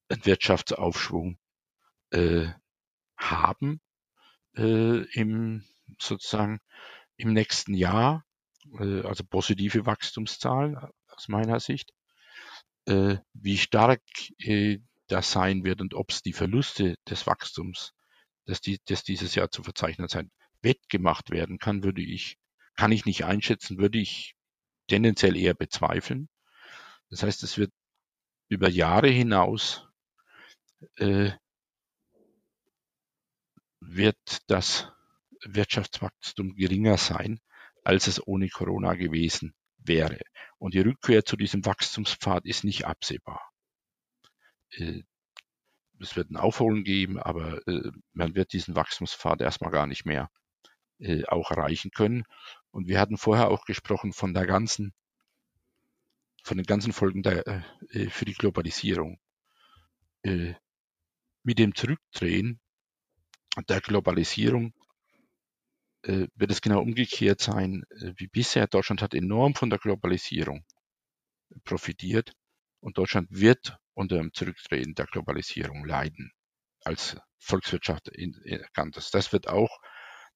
einen 0.09 0.25
Wirtschaftsaufschwung 0.25 1.39
äh, 2.09 2.49
haben 3.19 3.83
äh, 4.57 5.03
im 5.13 5.63
sozusagen 6.01 6.59
im 7.17 7.35
nächsten 7.35 7.75
Jahr, 7.75 8.25
äh, 8.81 9.03
also 9.03 9.25
positive 9.25 9.85
Wachstumszahlen 9.85 10.79
aus 11.09 11.29
meiner 11.29 11.61
Sicht. 11.61 11.93
Äh, 12.87 13.19
wie 13.35 13.59
stark 13.59 14.01
äh, 14.39 14.79
das 15.07 15.33
sein 15.33 15.65
wird 15.65 15.83
und 15.83 15.93
ob 15.93 16.13
es 16.13 16.23
die 16.23 16.33
Verluste 16.33 16.97
des 17.11 17.27
Wachstums, 17.27 17.93
dass 18.47 18.63
die, 18.63 18.79
das 18.87 19.05
dieses 19.05 19.35
Jahr 19.35 19.51
zu 19.51 19.63
verzeichnen 19.63 20.09
sein, 20.09 20.31
wettgemacht 20.63 21.29
werden 21.29 21.59
kann, 21.59 21.85
würde 21.85 22.01
ich, 22.01 22.39
kann 22.75 22.91
ich 22.91 23.05
nicht 23.05 23.27
einschätzen, 23.27 23.77
würde 23.77 23.99
ich 23.99 24.35
tendenziell 24.93 25.37
eher 25.39 25.55
bezweifeln. 25.55 26.29
Das 27.09 27.23
heißt, 27.23 27.43
es 27.45 27.57
wird 27.57 27.73
über 28.49 28.69
Jahre 28.69 29.09
hinaus 29.09 29.89
äh, 30.97 31.31
wird 33.81 34.19
das 34.49 34.93
Wirtschaftswachstum 35.45 36.55
geringer 36.57 36.99
sein, 36.99 37.41
als 37.85 38.07
es 38.07 38.25
ohne 38.27 38.51
Corona 38.51 38.93
gewesen 38.93 39.55
wäre. 39.79 40.21
Und 40.59 40.75
die 40.75 40.81
Rückkehr 40.81 41.25
zu 41.25 41.39
diesem 41.39 41.65
Wachstumspfad 41.65 42.45
ist 42.45 42.63
nicht 42.63 42.85
absehbar. 42.85 43.51
Äh, 44.73 45.05
es 46.01 46.17
wird 46.17 46.31
ein 46.31 46.37
Aufholen 46.37 46.85
geben, 46.85 47.19
aber 47.19 47.67
äh, 47.67 47.91
man 48.13 48.35
wird 48.35 48.53
diesen 48.53 48.77
Wachstumspfad 48.77 49.41
erstmal 49.41 49.71
gar 49.71 49.87
nicht 49.87 50.05
mehr 50.05 50.31
äh, 50.99 51.25
auch 51.25 51.51
erreichen 51.51 51.93
können. 51.93 52.25
Und 52.73 52.89
wir 52.89 52.99
hatten 52.99 53.17
vorher 53.17 53.49
auch 53.51 53.65
gesprochen 53.65 54.13
von 54.13 54.35
der 54.35 54.47
ganzen, 54.47 54.93
von 56.43 56.57
den 56.57 56.67
ganzen 56.67 56.93
Folgen 56.93 57.23
der, 57.23 57.65
für 58.11 58.25
die 58.25 58.35
Globalisierung. 58.35 59.21
Mit 60.25 61.59
dem 61.59 61.75
Zurückdrehen 61.75 62.61
der 63.69 63.81
Globalisierung 63.81 64.73
äh, 66.03 66.27
wird 66.35 66.51
es 66.51 66.61
genau 66.61 66.81
umgekehrt 66.81 67.41
sein 67.41 67.85
äh, 67.91 68.13
wie 68.17 68.27
bisher. 68.27 68.67
Deutschland 68.67 69.03
hat 69.03 69.15
enorm 69.15 69.55
von 69.55 69.71
der 69.71 69.79
Globalisierung 69.79 70.65
profitiert 71.65 72.33
und 72.81 72.99
Deutschland 72.99 73.29
wird 73.31 73.77
unter 73.95 74.17
dem 74.17 74.33
Zurücktreten 74.33 74.95
der 74.95 75.07
Globalisierung 75.07 75.85
leiden 75.85 76.33
als 76.85 77.17
Volkswirtschaft 77.39 78.09
erkannt 78.09 78.97
ist. 78.97 79.15
Das 79.15 79.33
wird 79.33 79.49
auch 79.49 79.81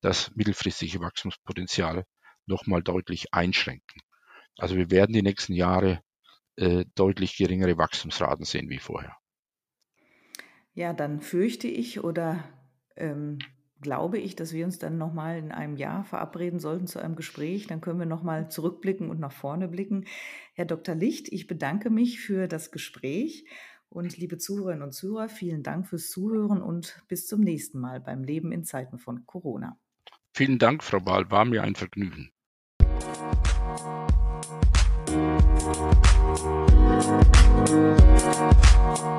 das 0.01 0.31
mittelfristige 0.37 1.01
Wachstumspotenzial 1.01 2.05
nochmal 2.47 2.83
deutlich 2.83 3.33
einschränken. 3.33 4.01
Also 4.59 4.77
wir 4.77 4.91
werden 4.91 5.13
die 5.13 5.23
nächsten 5.23 5.53
Jahre 5.53 6.01
äh, 6.57 6.85
deutlich 6.95 7.37
geringere 7.37 7.77
Wachstumsraten 7.79 8.45
sehen 8.45 8.71
wie 8.71 8.79
vorher. 8.79 9.17
Ja, 10.75 10.93
dann 10.93 11.21
fürchte 11.21 11.69
ich 11.69 12.03
oder 12.03 12.45
ähm, 12.97 13.39
glaube 13.81 14.19
ich, 14.19 14.37
dass 14.37 14.53
wir 14.53 14.65
uns 14.65 14.79
dann 14.79 14.99
nochmal 14.99 15.39
in 15.39 15.53
einem 15.53 15.77
Jahr 15.77 16.05
verabreden 16.05 16.59
sollten 16.59 16.87
zu 16.87 16.99
einem 16.99 17.17
Gespräch. 17.17 17.67
Dann 17.67 17.81
können 17.81 17.99
wir 17.99 18.07
nochmal 18.07 18.51
zurückblicken 18.51 19.11
und 19.11 19.21
nach 19.21 19.33
vorne 19.33 19.69
blicken. 19.69 20.07
Herr 20.55 20.65
Dr. 20.65 20.95
Licht, 20.95 21.33
ich 21.33 21.47
bedanke 21.47 21.91
mich 21.91 22.21
für 22.21 22.49
das 22.49 22.71
Gespräch. 22.71 23.47
Und 23.89 24.17
liebe 24.17 24.37
Zuhörerinnen 24.37 24.83
und 24.83 24.93
Zuhörer, 24.93 25.29
vielen 25.29 25.63
Dank 25.63 25.87
fürs 25.87 26.11
Zuhören 26.11 26.61
und 26.61 27.03
bis 27.09 27.27
zum 27.27 27.41
nächsten 27.41 27.79
Mal 27.79 28.01
beim 28.01 28.25
Leben 28.25 28.53
in 28.53 28.65
Zeiten 28.65 28.99
von 28.99 29.25
Corona. 29.27 29.79
Vielen 30.35 30.59
Dank, 30.59 30.83
Frau 30.83 31.01
Bahl, 31.01 31.31
war 31.31 31.45
mir 31.45 31.63
ein 31.63 31.77
Vergnügen. 31.77 32.33
Thank 35.77 36.07
you. 39.01 39.16